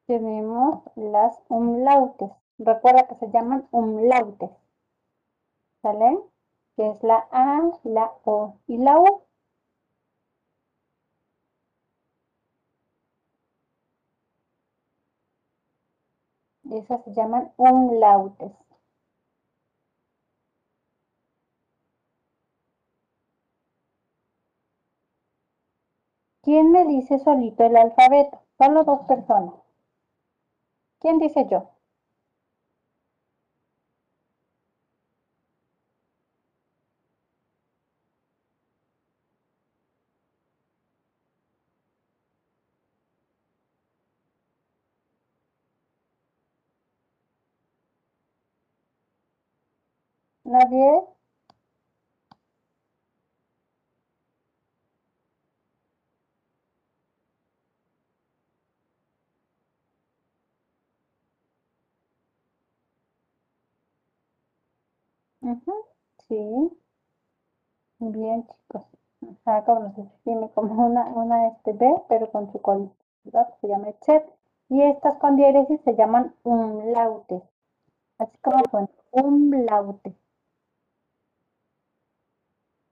Tenemos 0.06 0.82
las 0.96 1.40
umlautes. 1.48 2.30
Recuerda 2.58 3.06
que 3.08 3.16
se 3.16 3.30
llaman 3.30 3.68
umlautes. 3.70 4.50
¿Sale? 5.80 6.18
Que 6.76 6.90
es 6.90 7.02
la 7.02 7.26
A, 7.30 7.62
la 7.84 8.12
O 8.24 8.56
y 8.66 8.76
la 8.76 8.98
U. 9.00 9.22
Esas 16.70 17.02
se 17.04 17.14
llaman 17.14 17.50
umlautes. 17.56 18.52
¿Quién 26.42 26.72
me 26.72 26.86
dice 26.86 27.18
solito 27.18 27.62
el 27.64 27.76
alfabeto? 27.76 28.40
Solo 28.56 28.84
dos 28.84 29.00
personas. 29.06 29.65
¿Quién 31.06 31.20
dice 31.20 31.46
yo? 31.48 31.60
¿Nadie? 50.52 50.92
Sí. 66.28 66.36
Bien, 67.98 68.46
chicos. 68.46 68.86
Acá 69.44 69.64
como 69.66 69.94
se 69.94 70.00
escribe 70.02 70.50
como 70.54 70.86
una, 70.86 71.04
una 71.08 71.48
este 71.48 71.72
B, 71.74 72.02
pero 72.08 72.30
con 72.32 72.50
su 72.52 72.60
colita, 72.62 72.94
¿verdad? 73.24 73.54
Se 73.60 73.68
llama 73.68 73.88
etcétera. 73.90 74.32
Y 74.70 74.80
estas 74.82 75.16
con 75.18 75.36
diéresis 75.36 75.80
se 75.82 75.94
llaman 75.94 76.34
umlautes. 76.42 77.42
Así 78.18 78.38
como 78.38 78.62
suena, 78.70 78.88
umlaute. 79.12 80.14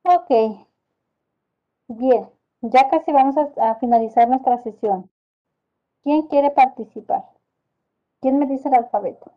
Ok. 0.05 0.30
Bien, 1.88 2.28
ya 2.61 2.90
casi 2.90 3.11
vamos 3.11 3.36
a 3.38 3.74
finalizar 3.76 4.28
nuestra 4.28 4.59
sesión. 4.59 5.11
¿Quién 6.02 6.28
quiere 6.28 6.50
participar? 6.50 7.24
¿Quién 8.20 8.38
me 8.38 8.46
dice 8.46 8.68
el 8.68 8.74
alfabeto? 8.74 9.32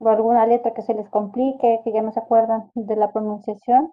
O 0.00 0.08
alguna 0.08 0.46
letra 0.46 0.74
que 0.74 0.82
se 0.82 0.94
les 0.94 1.08
complique, 1.10 1.80
que 1.84 1.92
ya 1.92 2.02
no 2.02 2.12
se 2.12 2.20
acuerdan 2.20 2.70
de 2.74 2.96
la 2.96 3.12
pronunciación. 3.12 3.92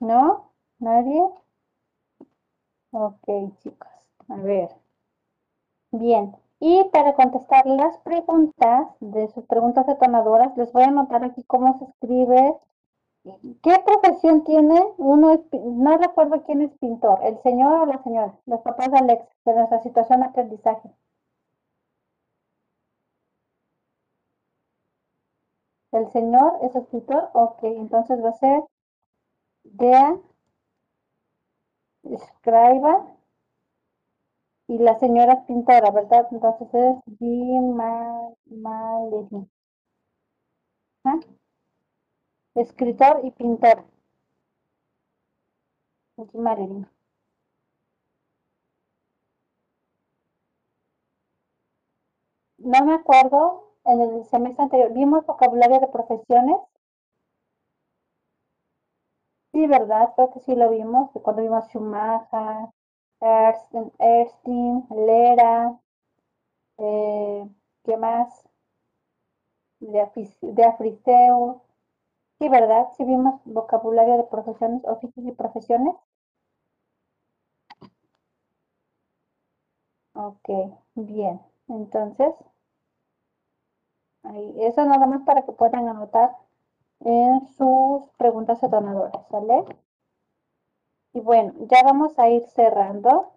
¿No? 0.00 0.52
¿Nadie? 0.78 1.20
Ok, 2.90 3.28
chicos. 3.62 3.88
A 4.28 4.36
ver. 4.38 4.70
Bien. 5.90 6.32
Y 6.60 6.84
para 6.92 7.14
contestar 7.14 7.66
las 7.66 7.98
preguntas 7.98 8.86
de 9.00 9.26
sus 9.28 9.44
preguntas 9.46 9.84
detonadoras, 9.86 10.56
les 10.56 10.72
voy 10.72 10.84
a 10.84 10.88
anotar 10.88 11.24
aquí 11.24 11.42
cómo 11.42 11.76
se 11.78 11.86
escribe 11.86 12.54
¿Qué 13.62 13.76
profesión 13.84 14.44
tiene? 14.44 14.80
Uno 14.98 15.44
no 15.52 15.98
recuerdo 15.98 16.44
quién 16.44 16.62
es 16.62 16.72
pintor, 16.78 17.18
el 17.24 17.40
señor 17.42 17.80
o 17.80 17.86
la 17.86 18.02
señora, 18.02 18.38
los 18.46 18.60
papás 18.62 18.90
de 18.92 18.98
Alex, 18.98 19.24
de 19.44 19.54
nuestra 19.54 19.82
situación 19.82 20.20
de 20.20 20.26
aprendizaje. 20.26 20.90
El 25.90 26.08
señor 26.12 26.58
es 26.62 26.76
escritor, 26.76 27.28
ok, 27.34 27.58
entonces 27.64 28.22
va 28.22 28.28
a 28.28 28.32
ser 28.34 28.62
Dea, 29.64 30.16
escriba, 32.04 33.16
y 34.68 34.78
la 34.78 34.98
señora 35.00 35.34
es 35.34 35.40
pintora, 35.46 35.90
¿verdad? 35.90 36.28
Entonces 36.30 36.68
es 36.72 36.96
Malerin. 38.46 39.50
¿Ah? 41.04 41.20
Escritor 42.56 43.20
y 43.22 43.30
pintor. 43.30 43.84
Malerin. 46.34 46.86
No 52.58 52.84
me 52.84 52.94
acuerdo, 52.94 53.72
en 53.84 54.00
el 54.00 54.24
semestre 54.26 54.64
anterior, 54.64 54.92
¿vimos 54.92 55.24
vocabulario 55.24 55.80
de 55.80 55.88
profesiones? 55.88 56.58
Sí, 59.52 59.66
¿verdad? 59.66 60.12
Creo 60.14 60.30
que 60.32 60.40
sí 60.40 60.54
lo 60.54 60.70
vimos, 60.70 61.10
cuando 61.22 61.42
vimos 61.42 61.66
Schumacher, 61.66 62.68
Erstein, 63.98 64.86
Lera, 64.90 65.78
eh, 66.78 67.48
¿qué 67.84 67.96
más? 67.96 68.48
De, 69.80 70.06
de 70.42 70.64
Sí, 72.38 72.48
¿verdad? 72.48 72.86
Sí 72.96 73.04
vimos 73.04 73.42
vocabulario 73.44 74.16
de 74.16 74.24
profesiones, 74.24 74.82
oficios 74.86 75.26
y 75.26 75.32
profesiones. 75.32 75.94
Ok, 80.14 80.48
bien. 80.96 81.40
Entonces, 81.68 82.34
ahí, 84.24 84.54
eso 84.58 84.84
nada 84.84 85.06
más 85.06 85.22
para 85.22 85.40
que 85.46 85.52
puedan 85.52 85.88
anotar 85.88 86.36
en 87.00 87.46
sus 87.56 88.10
preguntas 88.18 88.60
detonadoras, 88.60 89.26
¿sale? 89.30 89.64
Y 91.14 91.18
bueno, 91.20 91.52
ya 91.68 91.82
vamos 91.82 92.16
a 92.16 92.28
ir 92.28 92.46
cerrando. 92.46 93.32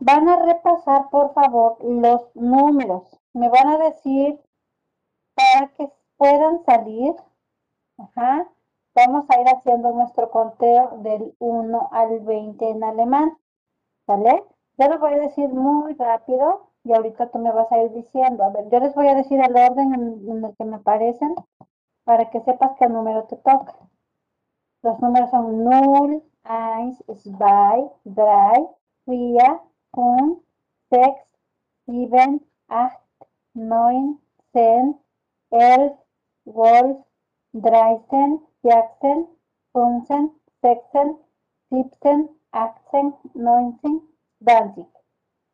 Van 0.00 0.28
a 0.28 0.36
repasar, 0.44 1.10
por 1.10 1.34
favor, 1.34 1.78
los 1.84 2.34
números. 2.36 3.20
Me 3.34 3.48
van 3.48 3.68
a 3.68 3.78
decir 3.78 4.40
para 5.34 5.68
que 5.74 5.90
puedan 6.18 6.64
salir. 6.64 7.14
Ajá. 7.98 8.48
Vamos 8.94 9.26
a 9.28 9.40
ir 9.40 9.46
haciendo 9.48 9.92
nuestro 9.92 10.30
conteo 10.30 10.98
del 11.02 11.34
1 11.38 11.88
al 11.92 12.20
20 12.20 12.70
en 12.70 12.82
alemán. 12.84 13.36
¿Sale? 14.06 14.42
Ya 14.78 14.88
lo 14.88 14.98
voy 14.98 15.12
a 15.14 15.18
decir 15.18 15.48
muy 15.50 15.94
rápido 15.94 16.70
y 16.84 16.92
ahorita 16.94 17.30
tú 17.30 17.38
me 17.38 17.52
vas 17.52 17.70
a 17.72 17.82
ir 17.82 17.92
diciendo. 17.92 18.44
A 18.44 18.50
ver, 18.50 18.68
yo 18.70 18.80
les 18.80 18.94
voy 18.94 19.08
a 19.08 19.14
decir 19.14 19.40
el 19.40 19.56
orden 19.56 19.94
en, 19.94 20.28
en 20.30 20.44
el 20.44 20.56
que 20.56 20.64
me 20.64 20.76
aparecen 20.76 21.34
para 22.04 22.30
que 22.30 22.40
sepas 22.40 22.72
qué 22.78 22.88
número 22.88 23.24
te 23.24 23.36
toca. 23.36 23.74
Los 24.82 24.98
números 25.00 25.30
son 25.30 25.64
0, 25.68 25.82
1, 25.90 26.22
2, 26.44 26.98
3, 27.22 27.88
4, 28.04 28.76
5, 29.04 30.42
6, 30.90 31.02
7, 31.86 32.40
8, 32.68 32.90
9, 33.54 34.18
10, 34.54 34.96
11, 35.50 35.96
12, 36.44 37.07
13, 37.52 38.40
14, 38.62 39.26
15, 39.72 40.30
16, 40.62 41.16
17, 41.70 42.28
18, 42.50 43.20
19, 43.34 44.02
20. 44.40 44.86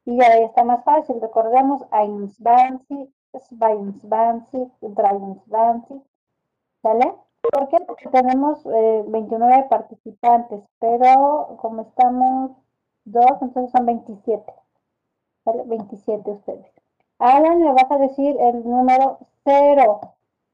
Y 0.06 0.18
ya 0.18 0.26
ahí 0.26 0.44
está 0.44 0.64
más 0.64 0.84
fácil. 0.84 1.20
Recordemos 1.20 1.82
1, 1.90 2.28
20, 2.38 3.10
22, 3.32 4.50
23, 4.80 6.02
¿Sale? 6.82 7.14
¿Por 7.50 7.68
qué? 7.68 7.78
Porque 7.86 8.08
tenemos 8.10 8.64
eh, 8.66 9.04
29 9.08 9.66
participantes, 9.70 10.62
pero 10.78 11.56
como 11.60 11.82
estamos 11.82 12.52
dos, 13.04 13.40
entonces 13.40 13.70
son 13.72 13.86
27. 13.86 14.52
¿Sale? 15.44 15.62
27 15.64 16.30
ustedes. 16.30 16.66
Alan, 17.18 17.64
le 17.64 17.72
vas 17.72 17.90
a 17.90 17.98
decir 17.98 18.36
el 18.38 18.64
número 18.68 19.18
0. 19.44 20.00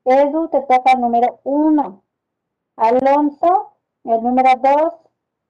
Edu, 0.04 0.48
te 0.48 0.60
toca 0.62 0.92
el 0.92 1.00
número 1.00 1.40
1. 1.44 2.02
Alonso, 2.76 3.76
el 4.04 4.22
número 4.22 4.50
2. 4.62 4.94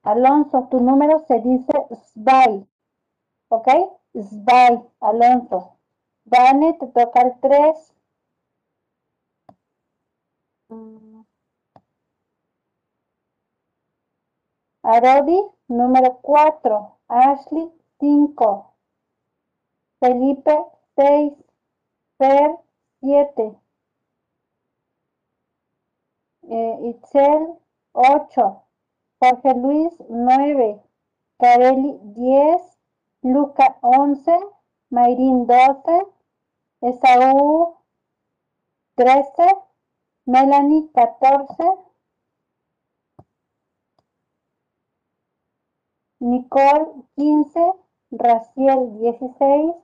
Alonso, 0.02 0.68
tu 0.70 0.80
número 0.80 1.20
se 1.26 1.40
dice 1.40 1.72
SBY. 1.90 2.66
¿Ok? 3.48 3.68
SBY, 4.14 4.82
Alonso. 5.00 5.76
Dani, 6.24 6.78
te 6.78 6.86
toca 6.88 7.20
el 7.22 7.40
3. 7.40 7.94
Arodi, 14.82 15.40
número 15.68 16.18
4. 16.22 16.98
Ashley, 17.08 17.72
5. 17.98 18.74
Felipe, 20.00 20.58
6. 20.96 21.34
Fer, 22.18 22.58
7. 23.00 23.60
Eh, 26.50 26.76
Itzel, 26.90 27.42
8. 27.94 28.64
Jorge 29.20 29.52
Luis, 29.54 29.94
9. 30.08 30.82
Careli, 31.38 31.92
10. 32.16 32.60
Luca, 33.22 33.78
11. 33.82 34.36
Mayrin, 34.90 35.46
12. 35.46 36.06
Esaú, 36.82 37.76
13. 38.96 39.46
Melanie, 40.26 40.90
14. 40.92 41.78
Nicole, 46.18 47.04
15. 47.14 47.74
Raciel, 48.10 48.80
16. 48.98 49.74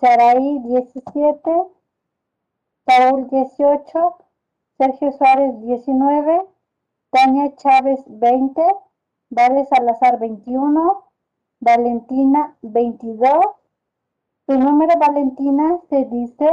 Saraí, 0.00 0.60
17. 0.68 1.72
Paul, 2.84 3.26
18. 3.30 4.25
Sergio 4.78 5.12
Suárez, 5.12 5.60
19. 5.62 6.46
Tania 7.10 7.54
Chávez, 7.56 8.00
20. 8.06 8.62
Vale 9.30 9.64
Salazar, 9.66 10.18
21. 10.18 11.04
Valentina, 11.60 12.56
22. 12.62 13.40
Tu 14.46 14.58
número, 14.58 14.98
Valentina, 14.98 15.80
se 15.88 16.04
dice 16.04 16.48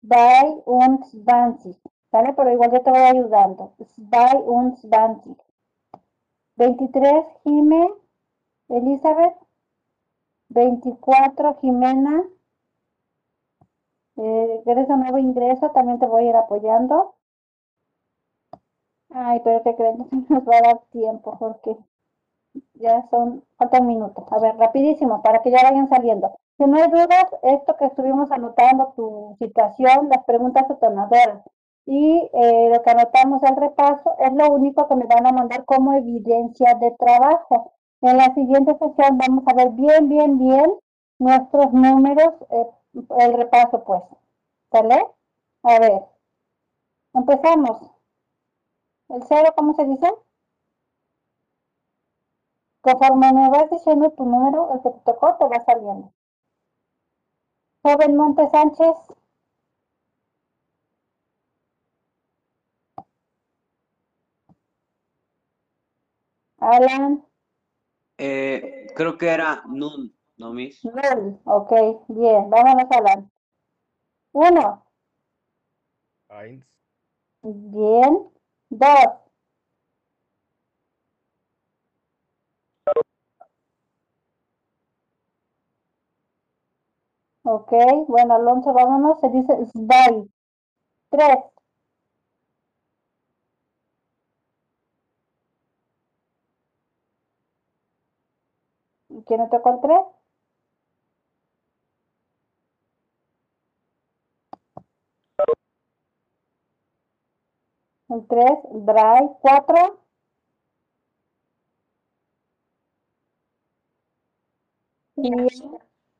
Zwei 0.00 0.62
und 0.66 1.04
Zwanzig. 1.04 1.78
¿Vale? 2.10 2.32
Pero 2.34 2.52
igual 2.52 2.72
yo 2.72 2.82
te 2.82 2.90
voy 2.90 3.00
ayudando. 3.00 3.74
Zwei 3.94 4.36
und 4.44 4.76
Zwanzig. 4.78 5.36
23, 6.56 7.24
Jime. 7.44 7.94
Elizabeth. 8.68 9.36
24, 10.50 11.54
Jimena. 11.60 12.24
Eh, 14.16 14.62
eres 14.66 14.88
un 14.88 15.00
nuevo 15.00 15.18
ingreso, 15.18 15.70
también 15.70 15.98
te 16.00 16.06
voy 16.06 16.26
a 16.26 16.30
ir 16.30 16.36
apoyando. 16.36 17.14
Ay, 19.10 19.40
pero 19.44 19.62
que 19.62 19.74
creen 19.76 20.08
que 20.10 20.34
nos 20.34 20.44
va 20.48 20.56
a 20.58 20.62
dar 20.62 20.80
tiempo 20.90 21.36
porque 21.38 21.76
ya 22.74 23.06
son, 23.10 23.44
falta 23.56 23.80
un 23.80 23.86
minuto. 23.86 24.26
A 24.30 24.38
ver, 24.40 24.56
rapidísimo, 24.56 25.22
para 25.22 25.42
que 25.42 25.50
ya 25.50 25.62
vayan 25.62 25.88
saliendo. 25.88 26.34
Si 26.58 26.64
no 26.66 26.76
hay 26.76 26.90
dudas, 26.90 27.26
esto 27.42 27.76
que 27.76 27.86
estuvimos 27.86 28.30
anotando, 28.32 28.92
tu 28.96 29.36
situación, 29.38 30.08
las 30.08 30.24
preguntas 30.24 30.68
detonadoras 30.68 31.42
y 31.86 32.28
eh, 32.34 32.70
lo 32.70 32.82
que 32.82 32.90
anotamos 32.90 33.42
al 33.44 33.56
repaso 33.56 34.14
es 34.18 34.32
lo 34.34 34.50
único 34.52 34.86
que 34.88 34.96
me 34.96 35.06
van 35.06 35.26
a 35.26 35.32
mandar 35.32 35.64
como 35.64 35.94
evidencia 35.94 36.74
de 36.74 36.90
trabajo. 36.92 37.72
En 38.02 38.18
la 38.18 38.34
siguiente 38.34 38.74
sesión 38.78 39.18
vamos 39.18 39.44
a 39.46 39.54
ver 39.54 39.70
bien, 39.70 40.08
bien, 40.08 40.38
bien 40.38 40.70
nuestros 41.18 41.72
números, 41.72 42.34
eh, 42.50 42.66
el 43.20 43.32
repaso 43.34 43.84
pues. 43.84 44.02
¿Sale? 44.70 45.06
A 45.62 45.78
ver, 45.78 46.02
empezamos. 47.14 47.97
¿El 49.08 49.22
cero 49.28 49.52
cómo 49.56 49.74
se 49.74 49.84
dice? 49.86 50.08
Conforme 52.80 53.32
me 53.32 53.50
vas 53.50 53.70
diciendo 53.70 54.10
tu 54.16 54.24
número, 54.24 54.72
el 54.74 54.82
que 54.82 54.90
te 54.90 55.00
tocó, 55.04 55.36
te 55.36 55.44
va 55.46 55.64
saliendo. 55.64 56.12
Joven 57.82 58.16
Monte 58.16 58.48
Sánchez. 58.50 58.96
Alan. 66.60 67.24
Eh, 68.18 68.86
creo 68.94 69.16
que 69.16 69.28
era 69.28 69.62
Nun, 69.66 70.12
¿no, 70.36 70.52
Miss? 70.52 70.84
Null. 70.84 71.40
Ok, 71.44 71.72
bien. 72.08 72.50
Vámonos, 72.50 72.90
Alan. 72.90 73.30
Uno. 74.32 74.84
Eins, 76.30 76.64
Bien. 77.42 78.37
Dos. 78.70 79.18
Ok, 87.42 87.72
bueno, 88.06 88.34
Alonso, 88.36 88.72
vámonos. 88.72 89.18
Se 89.20 89.28
dice 89.30 89.52
Sbai. 89.72 90.30
Tres. 91.10 91.38
¿Quién 99.26 99.40
me 99.42 99.48
tocó 99.48 99.68
el? 99.70 100.17
El 108.10 108.26
tres, 108.26 108.58
Dry. 108.70 109.30
Cuatro. 109.40 110.00
Bien. 115.16 115.48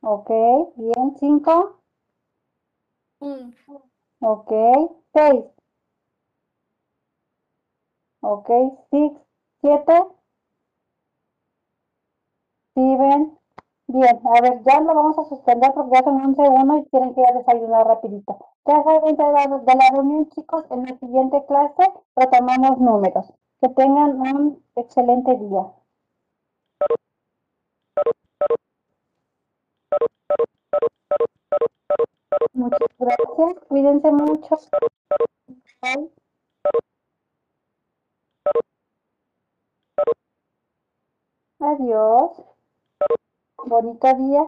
Ok, 0.01 0.29
bien. 0.77 1.15
Cinco. 1.19 1.81
Ok, 4.21 4.51
seis. 5.13 5.43
Ok, 8.21 8.49
six, 8.91 9.19
siete. 9.61 9.93
Steven, 12.71 13.38
Bien, 13.89 14.17
a 14.23 14.39
ver, 14.41 14.63
ya 14.63 14.79
lo 14.79 14.95
vamos 14.95 15.17
a 15.19 15.25
suspender 15.25 15.73
porque 15.73 15.91
ya 15.97 16.03
son 16.05 16.21
11.1 16.23 16.77
y 16.77 16.85
quieren 16.85 17.13
que 17.13 17.21
ya 17.21 17.33
desayunar 17.37 17.85
rapidito. 17.87 18.37
Ya 18.65 18.81
saben 18.83 19.17
de 19.17 19.23
la, 19.33 19.47
de 19.47 19.75
la 19.75 19.89
reunión, 19.91 20.29
chicos, 20.29 20.63
en 20.71 20.85
la 20.85 20.97
siguiente 20.97 21.43
clase 21.45 21.83
retomamos 22.15 22.77
números. 22.79 23.33
Que 23.59 23.67
tengan 23.67 24.21
un 24.21 24.63
excelente 24.77 25.35
día. 25.35 25.65
Muchas 32.53 32.87
gracias, 32.99 33.65
cuídense 33.67 34.11
mucho. 34.11 34.55
Adiós. 41.67 42.33
Bonita 43.65 44.13
día. 44.15 44.43